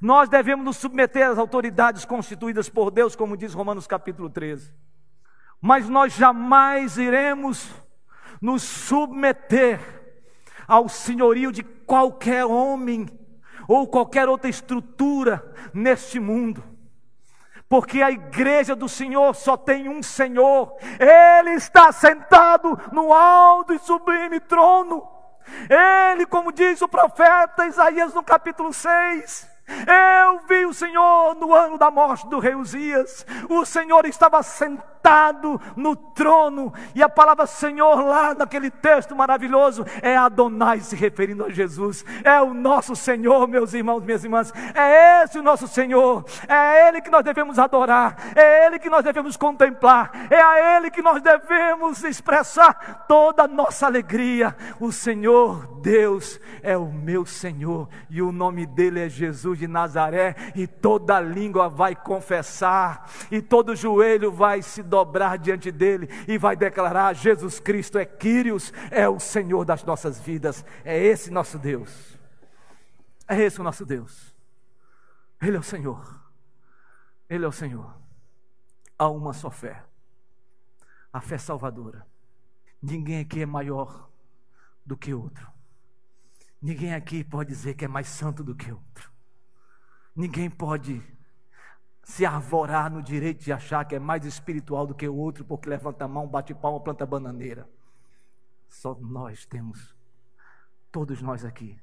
Nós 0.00 0.28
devemos 0.28 0.64
nos 0.64 0.76
submeter 0.76 1.28
às 1.28 1.38
autoridades 1.38 2.04
constituídas 2.04 2.68
por 2.68 2.90
Deus, 2.90 3.16
como 3.16 3.36
diz 3.36 3.52
Romanos 3.52 3.86
capítulo 3.86 4.30
13. 4.30 4.72
Mas 5.60 5.88
nós 5.88 6.12
jamais 6.12 6.96
iremos 6.98 7.68
nos 8.40 8.62
submeter 8.62 9.80
ao 10.66 10.88
senhorio 10.88 11.52
de 11.52 11.62
qualquer 11.62 12.44
homem 12.44 13.06
ou 13.68 13.86
qualquer 13.86 14.28
outra 14.28 14.48
estrutura 14.48 15.54
neste 15.72 16.18
mundo. 16.18 16.71
Porque 17.72 18.02
a 18.02 18.10
igreja 18.10 18.76
do 18.76 18.86
Senhor 18.86 19.34
só 19.34 19.56
tem 19.56 19.88
um 19.88 20.02
Senhor, 20.02 20.76
Ele 21.00 21.52
está 21.52 21.90
sentado 21.90 22.78
no 22.92 23.14
alto 23.14 23.72
e 23.72 23.78
sublime 23.78 24.38
trono. 24.40 25.08
Ele, 26.10 26.26
como 26.26 26.52
diz 26.52 26.82
o 26.82 26.86
profeta 26.86 27.66
Isaías 27.66 28.12
no 28.12 28.22
capítulo 28.22 28.74
6, 28.74 29.50
eu 29.86 30.40
vi 30.46 30.66
o 30.66 30.74
Senhor 30.74 31.34
no 31.36 31.54
ano 31.54 31.78
da 31.78 31.90
morte 31.90 32.28
do 32.28 32.38
rei 32.38 32.54
Uzias. 32.54 33.24
O 33.48 33.64
Senhor 33.64 34.04
estava 34.04 34.42
sentado 35.02 35.60
no 35.76 35.96
trono. 35.96 36.72
E 36.94 37.02
a 37.02 37.08
palavra 37.08 37.44
Senhor 37.46 38.00
lá 38.04 38.34
naquele 38.34 38.70
texto 38.70 39.16
maravilhoso 39.16 39.84
é 40.00 40.16
Adonai 40.16 40.80
se 40.80 40.94
referindo 40.94 41.44
a 41.44 41.50
Jesus. 41.50 42.04
É 42.22 42.40
o 42.40 42.54
nosso 42.54 42.94
Senhor, 42.94 43.48
meus 43.48 43.74
irmãos, 43.74 44.04
minhas 44.04 44.22
irmãs. 44.22 44.52
É 44.74 45.24
esse 45.24 45.38
o 45.38 45.42
nosso 45.42 45.66
Senhor. 45.66 46.24
É 46.48 46.88
Ele 46.88 47.00
que 47.00 47.10
nós 47.10 47.24
devemos 47.24 47.58
adorar. 47.58 48.16
É 48.36 48.66
Ele 48.66 48.78
que 48.78 48.88
nós 48.88 49.02
devemos 49.02 49.36
contemplar. 49.36 50.12
É 50.30 50.40
a 50.40 50.76
Ele 50.76 50.90
que 50.90 51.02
nós 51.02 51.20
devemos 51.20 52.04
expressar 52.04 53.04
toda 53.08 53.42
a 53.42 53.48
nossa 53.48 53.86
alegria. 53.86 54.56
O 54.78 54.92
Senhor 54.92 55.66
Deus 55.80 56.40
é 56.62 56.76
o 56.76 56.86
meu 56.86 57.26
Senhor. 57.26 57.88
E 58.08 58.22
o 58.22 58.30
nome 58.30 58.64
dele 58.64 59.00
é 59.00 59.08
Jesus 59.08 59.58
de 59.58 59.66
Nazaré, 59.66 60.36
e 60.54 60.66
toda 60.66 61.20
língua 61.20 61.68
vai 61.68 61.94
confessar, 61.96 63.08
e 63.30 63.42
todo 63.42 63.74
joelho 63.74 64.30
vai 64.30 64.62
se 64.62 64.82
dobrar 64.92 65.38
diante 65.38 65.72
dele 65.72 66.06
e 66.28 66.36
vai 66.36 66.54
declarar: 66.54 67.14
Jesus 67.14 67.58
Cristo 67.58 67.96
é 67.96 68.04
Quírios, 68.04 68.70
é 68.90 69.08
o 69.08 69.18
Senhor 69.18 69.64
das 69.64 69.82
nossas 69.82 70.20
vidas, 70.20 70.62
é 70.84 71.02
esse 71.02 71.30
nosso 71.30 71.58
Deus, 71.58 72.18
é 73.26 73.40
esse 73.40 73.58
o 73.58 73.64
nosso 73.64 73.86
Deus, 73.86 74.36
Ele 75.40 75.56
é 75.56 75.60
o 75.60 75.62
Senhor, 75.62 76.20
Ele 77.28 77.46
é 77.46 77.48
o 77.48 77.52
Senhor. 77.52 77.98
Há 78.98 79.08
uma 79.08 79.32
só 79.32 79.50
fé, 79.50 79.82
a 81.10 81.20
fé 81.22 81.38
salvadora. 81.38 82.06
Ninguém 82.82 83.20
aqui 83.20 83.40
é 83.40 83.46
maior 83.46 84.10
do 84.84 84.96
que 84.96 85.14
outro. 85.14 85.50
Ninguém 86.60 86.94
aqui 86.94 87.24
pode 87.24 87.48
dizer 87.48 87.74
que 87.74 87.86
é 87.86 87.88
mais 87.88 88.08
santo 88.08 88.44
do 88.44 88.54
que 88.54 88.70
outro. 88.70 89.10
Ninguém 90.14 90.50
pode 90.50 91.02
se 92.02 92.26
arvorar 92.26 92.90
no 92.90 93.02
direito 93.02 93.44
de 93.44 93.52
achar 93.52 93.84
que 93.84 93.94
é 93.94 93.98
mais 93.98 94.24
espiritual 94.24 94.86
do 94.86 94.94
que 94.94 95.06
o 95.06 95.14
outro 95.14 95.44
porque 95.44 95.68
levanta 95.68 96.04
a 96.04 96.08
mão, 96.08 96.26
bate 96.26 96.54
palma, 96.54 96.80
planta 96.80 97.06
bananeira. 97.06 97.68
Só 98.68 98.94
nós 98.94 99.46
temos, 99.46 99.94
todos 100.90 101.22
nós 101.22 101.44
aqui, 101.44 101.78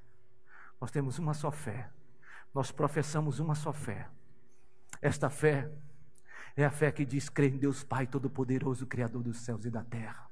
nós 0.79 0.91
temos 0.91 1.19
uma 1.19 1.33
só 1.33 1.51
fé. 1.51 1.89
Nós 2.53 2.71
professamos 2.71 3.39
uma 3.39 3.55
só 3.55 3.71
fé. 3.71 4.09
Esta 5.01 5.29
fé 5.29 5.71
é 6.55 6.65
a 6.65 6.71
fé 6.71 6.91
que 6.91 7.05
diz: 7.05 7.29
creio 7.29 7.55
em 7.55 7.59
Deus 7.59 7.83
Pai 7.83 8.07
Todo-Poderoso, 8.07 8.87
Criador 8.87 9.21
dos 9.21 9.41
céus 9.41 9.65
e 9.65 9.69
da 9.69 9.83
terra. 9.83 10.27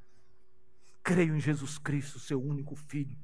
Creio 1.04 1.36
em 1.36 1.40
Jesus 1.40 1.78
Cristo, 1.78 2.20
seu 2.20 2.42
único 2.42 2.76
Filho, 2.76 3.18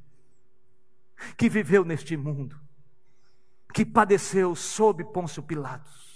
que 1.36 1.49
viveu 1.49 1.84
neste 1.84 2.16
mundo 2.16 2.59
que 3.74 3.84
padeceu 3.84 4.55
sob 4.55 5.03
Pôncio 5.05 5.41
Pilatos. 5.41 6.12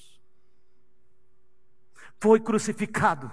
Foi 2.19 2.39
crucificado, 2.39 3.31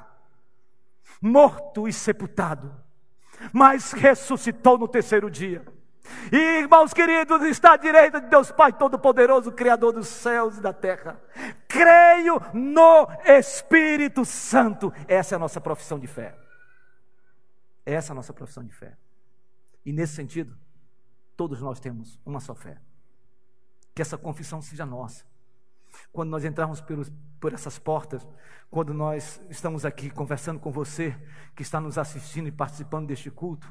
morto 1.21 1.89
e 1.89 1.93
sepultado, 1.93 2.75
mas 3.53 3.93
ressuscitou 3.93 4.79
no 4.79 4.87
terceiro 4.89 5.31
dia. 5.31 5.65
E, 6.31 6.37
irmãos 6.37 6.93
queridos, 6.93 7.43
está 7.43 7.73
à 7.73 7.77
direita 7.77 8.21
de 8.21 8.29
Deus 8.29 8.53
Pai 8.53 8.73
Todo-Poderoso, 8.73 9.53
Criador 9.53 9.93
dos 9.93 10.09
céus 10.09 10.59
e 10.59 10.61
da 10.61 10.73
terra. 10.73 11.21
Creio 11.67 12.41
no 12.53 13.09
Espírito 13.25 14.25
Santo. 14.25 14.93
Essa 15.09 15.35
é 15.35 15.37
a 15.37 15.39
nossa 15.39 15.61
profissão 15.61 15.99
de 15.99 16.07
fé. 16.07 16.37
Essa 17.87 18.11
é 18.11 18.13
a 18.13 18.17
nossa 18.17 18.33
profissão 18.33 18.65
de 18.65 18.73
fé. 18.73 18.97
E 19.85 19.93
nesse 19.93 20.15
sentido, 20.15 20.57
todos 21.37 21.61
nós 21.63 21.81
temos 21.81 22.19
uma 22.25 22.41
só 22.41 22.55
fé 22.55 22.79
que 23.95 24.03
essa 24.03 24.19
confissão 24.19 24.61
seja 24.61 24.85
nossa. 24.85 25.25
Quando 26.13 26.31
nós 26.31 26.45
entrarmos 26.45 26.81
pelos, 26.81 27.13
por 27.41 27.53
essas 27.53 27.79
portas, 27.79 28.27
quando 28.71 28.93
nós 28.93 29.41
estamos 29.51 29.85
aqui 29.85 30.11
conversando 30.11 30.59
com 30.59 30.71
você 30.71 31.17
que 31.55 31.63
está 31.63 31.81
nos 31.81 31.99
assistindo 31.99 32.49
e 32.49 32.53
participando 32.53 33.07
deste 33.07 33.31
culto, 33.31 33.69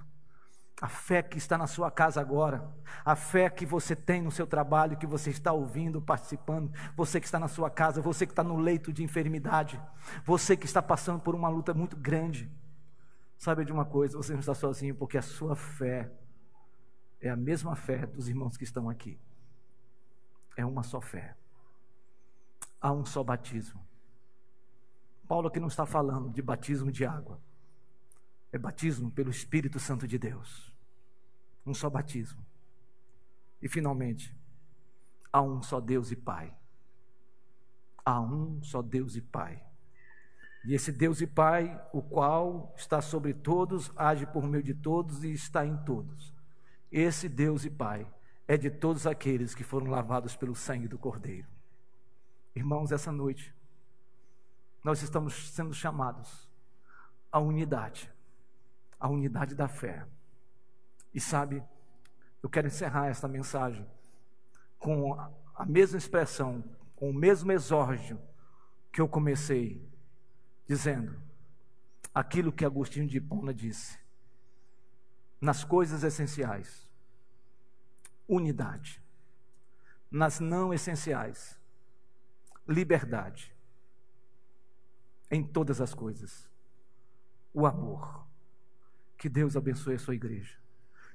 a 0.81 0.87
fé 0.87 1.21
que 1.21 1.37
está 1.37 1.57
na 1.57 1.67
sua 1.67 1.89
casa 1.89 2.19
agora, 2.19 2.69
a 3.05 3.15
fé 3.15 3.49
que 3.49 3.65
você 3.65 3.95
tem 3.95 4.21
no 4.21 4.31
seu 4.31 4.45
trabalho, 4.45 4.97
que 4.97 5.07
você 5.07 5.29
está 5.29 5.53
ouvindo, 5.53 6.01
participando, 6.01 6.71
você 6.95 7.19
que 7.19 7.25
está 7.25 7.39
na 7.39 7.47
sua 7.47 7.69
casa, 7.69 8.01
você 8.01 8.25
que 8.25 8.31
está 8.31 8.43
no 8.43 8.57
leito 8.57 8.91
de 8.91 9.03
enfermidade, 9.03 9.81
você 10.25 10.57
que 10.57 10.65
está 10.65 10.81
passando 10.81 11.21
por 11.21 11.35
uma 11.35 11.47
luta 11.47 11.73
muito 11.73 11.95
grande, 11.95 12.51
sabe 13.37 13.63
de 13.63 13.71
uma 13.71 13.85
coisa, 13.85 14.17
você 14.17 14.33
não 14.33 14.39
está 14.39 14.53
sozinho, 14.53 14.95
porque 14.95 15.17
a 15.17 15.21
sua 15.21 15.55
fé 15.55 16.11
é 17.21 17.29
a 17.29 17.35
mesma 17.35 17.75
fé 17.75 18.05
dos 18.05 18.27
irmãos 18.27 18.57
que 18.57 18.65
estão 18.65 18.89
aqui. 18.89 19.17
É 20.57 20.65
uma 20.65 20.83
só 20.83 20.99
fé. 20.99 21.35
Há 22.83 22.91
um 22.91 23.05
só 23.05 23.23
batismo. 23.23 23.81
Paulo 25.25 25.47
aqui 25.47 25.57
não 25.57 25.69
está 25.69 25.85
falando 25.85 26.29
de 26.29 26.41
batismo 26.41 26.91
de 26.91 27.05
água. 27.05 27.39
É 28.51 28.57
batismo 28.57 29.09
pelo 29.09 29.31
Espírito 29.31 29.79
Santo 29.79 30.05
de 30.05 30.19
Deus. 30.19 30.75
Um 31.65 31.73
só 31.73 31.89
batismo. 31.89 32.45
E 33.61 33.69
finalmente, 33.69 34.35
há 35.31 35.41
um 35.41 35.63
só 35.63 35.79
Deus 35.79 36.11
e 36.11 36.17
Pai. 36.17 36.53
Há 38.03 38.19
um 38.19 38.61
só 38.61 38.81
Deus 38.81 39.15
e 39.15 39.21
Pai. 39.21 39.63
E 40.65 40.73
esse 40.73 40.91
Deus 40.91 41.21
e 41.21 41.25
Pai, 41.25 41.81
o 41.93 42.01
qual 42.01 42.75
está 42.77 42.99
sobre 42.99 43.33
todos, 43.33 43.93
age 43.95 44.25
por 44.25 44.43
meio 44.43 44.61
de 44.61 44.73
todos 44.73 45.23
e 45.23 45.31
está 45.31 45.65
em 45.65 45.77
todos. 45.85 46.35
Esse 46.91 47.29
Deus 47.29 47.63
e 47.63 47.69
Pai 47.69 48.05
é 48.45 48.57
de 48.57 48.69
todos 48.69 49.07
aqueles 49.07 49.55
que 49.55 49.63
foram 49.63 49.87
lavados 49.87 50.35
pelo 50.35 50.53
sangue 50.53 50.89
do 50.89 50.99
Cordeiro. 50.99 51.52
Irmãos, 52.55 52.91
essa 52.91 53.11
noite, 53.11 53.53
nós 54.83 55.01
estamos 55.01 55.49
sendo 55.49 55.73
chamados 55.73 56.47
à 57.31 57.39
unidade, 57.39 58.11
à 58.99 59.07
unidade 59.07 59.55
da 59.55 59.67
fé. 59.67 60.05
E 61.13 61.19
sabe, 61.19 61.63
eu 62.43 62.49
quero 62.49 62.67
encerrar 62.67 63.07
esta 63.07 63.27
mensagem 63.27 63.87
com 64.77 65.13
a 65.55 65.65
mesma 65.65 65.97
expressão, 65.97 66.63
com 66.95 67.09
o 67.09 67.13
mesmo 67.13 67.51
exórdio 67.51 68.21
que 68.91 69.01
eu 69.01 69.07
comecei 69.07 69.89
dizendo 70.67 71.19
aquilo 72.13 72.51
que 72.51 72.65
Agostinho 72.65 73.07
de 73.07 73.17
Hipona 73.17 73.53
disse. 73.53 73.97
Nas 75.41 75.63
coisas 75.63 76.03
essenciais, 76.03 76.87
unidade. 78.27 79.01
Nas 80.11 80.39
não 80.39 80.71
essenciais, 80.71 81.59
liberdade. 82.67 83.53
Em 85.29 85.43
todas 85.43 85.81
as 85.81 85.93
coisas, 85.93 86.49
o 87.53 87.65
amor. 87.65 88.25
Que 89.17 89.29
Deus 89.29 89.55
abençoe 89.55 89.95
a 89.95 89.99
sua 89.99 90.15
igreja. 90.15 90.57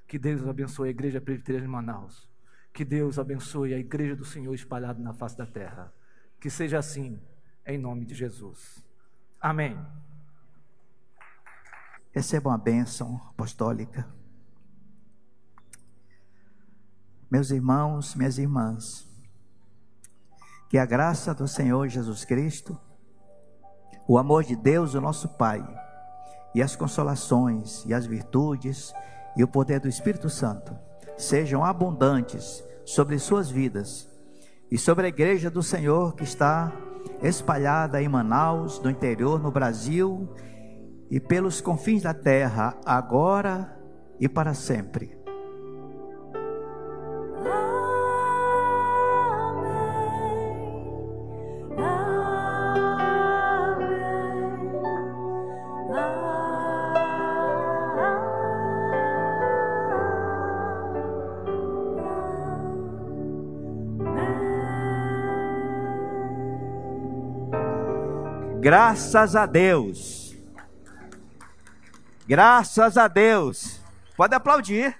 Que 0.07 0.17
Deus 0.17 0.45
abençoe 0.47 0.87
a 0.87 0.91
igreja 0.91 1.21
presbiteriana 1.21 1.65
de 1.65 1.71
Manaus. 1.71 2.27
Que 2.73 2.83
Deus 2.83 3.19
abençoe 3.19 3.73
a 3.73 3.77
igreja 3.77 4.15
do 4.15 4.25
Senhor 4.25 4.53
espalhada 4.53 4.99
na 4.99 5.13
face 5.13 5.37
da 5.37 5.45
terra. 5.45 5.93
Que 6.39 6.49
seja 6.49 6.79
assim, 6.79 7.21
em 7.65 7.77
nome 7.77 8.05
de 8.05 8.15
Jesus. 8.15 8.83
Amém. 9.39 9.77
Receba 12.11 12.49
uma 12.49 12.57
bênção 12.57 13.17
apostólica. 13.29 14.07
Meus 17.29 17.51
irmãos, 17.51 18.15
minhas 18.15 18.39
irmãs, 18.39 19.08
que 20.69 20.77
a 20.77 20.85
graça 20.85 21.33
do 21.33 21.47
Senhor 21.47 21.87
Jesus 21.87 22.23
Cristo, 22.23 22.77
o 24.07 24.19
amor 24.19 24.43
de 24.43 24.55
Deus, 24.55 24.93
o 24.93 25.01
nosso 25.01 25.27
Pai, 25.29 25.67
e 26.53 26.61
as 26.61 26.75
consolações, 26.75 27.83
e 27.85 27.93
as 27.93 28.05
virtudes, 28.05 28.93
e 29.35 29.43
o 29.43 29.47
poder 29.47 29.79
do 29.79 29.89
Espírito 29.89 30.29
Santo 30.29 30.75
sejam 31.17 31.65
abundantes 31.65 32.63
sobre 32.85 33.19
suas 33.19 33.49
vidas 33.49 34.07
e 34.71 34.77
sobre 34.77 35.05
a 35.05 35.09
igreja 35.09 35.49
do 35.49 35.61
Senhor 35.61 36.15
que 36.15 36.23
está 36.23 36.71
espalhada 37.21 38.01
em 38.01 38.07
Manaus, 38.07 38.79
no 38.79 38.89
interior, 38.89 39.41
no 39.41 39.51
Brasil 39.51 40.29
e 41.09 41.19
pelos 41.19 41.59
confins 41.59 42.03
da 42.03 42.13
terra, 42.13 42.77
agora 42.85 43.77
e 44.19 44.29
para 44.29 44.53
sempre. 44.53 45.18
Graças 68.69 69.35
a 69.35 69.47
Deus. 69.47 70.35
Graças 72.27 72.97
a 72.99 73.07
Deus. 73.07 73.81
Pode 74.15 74.35
aplaudir. 74.35 74.95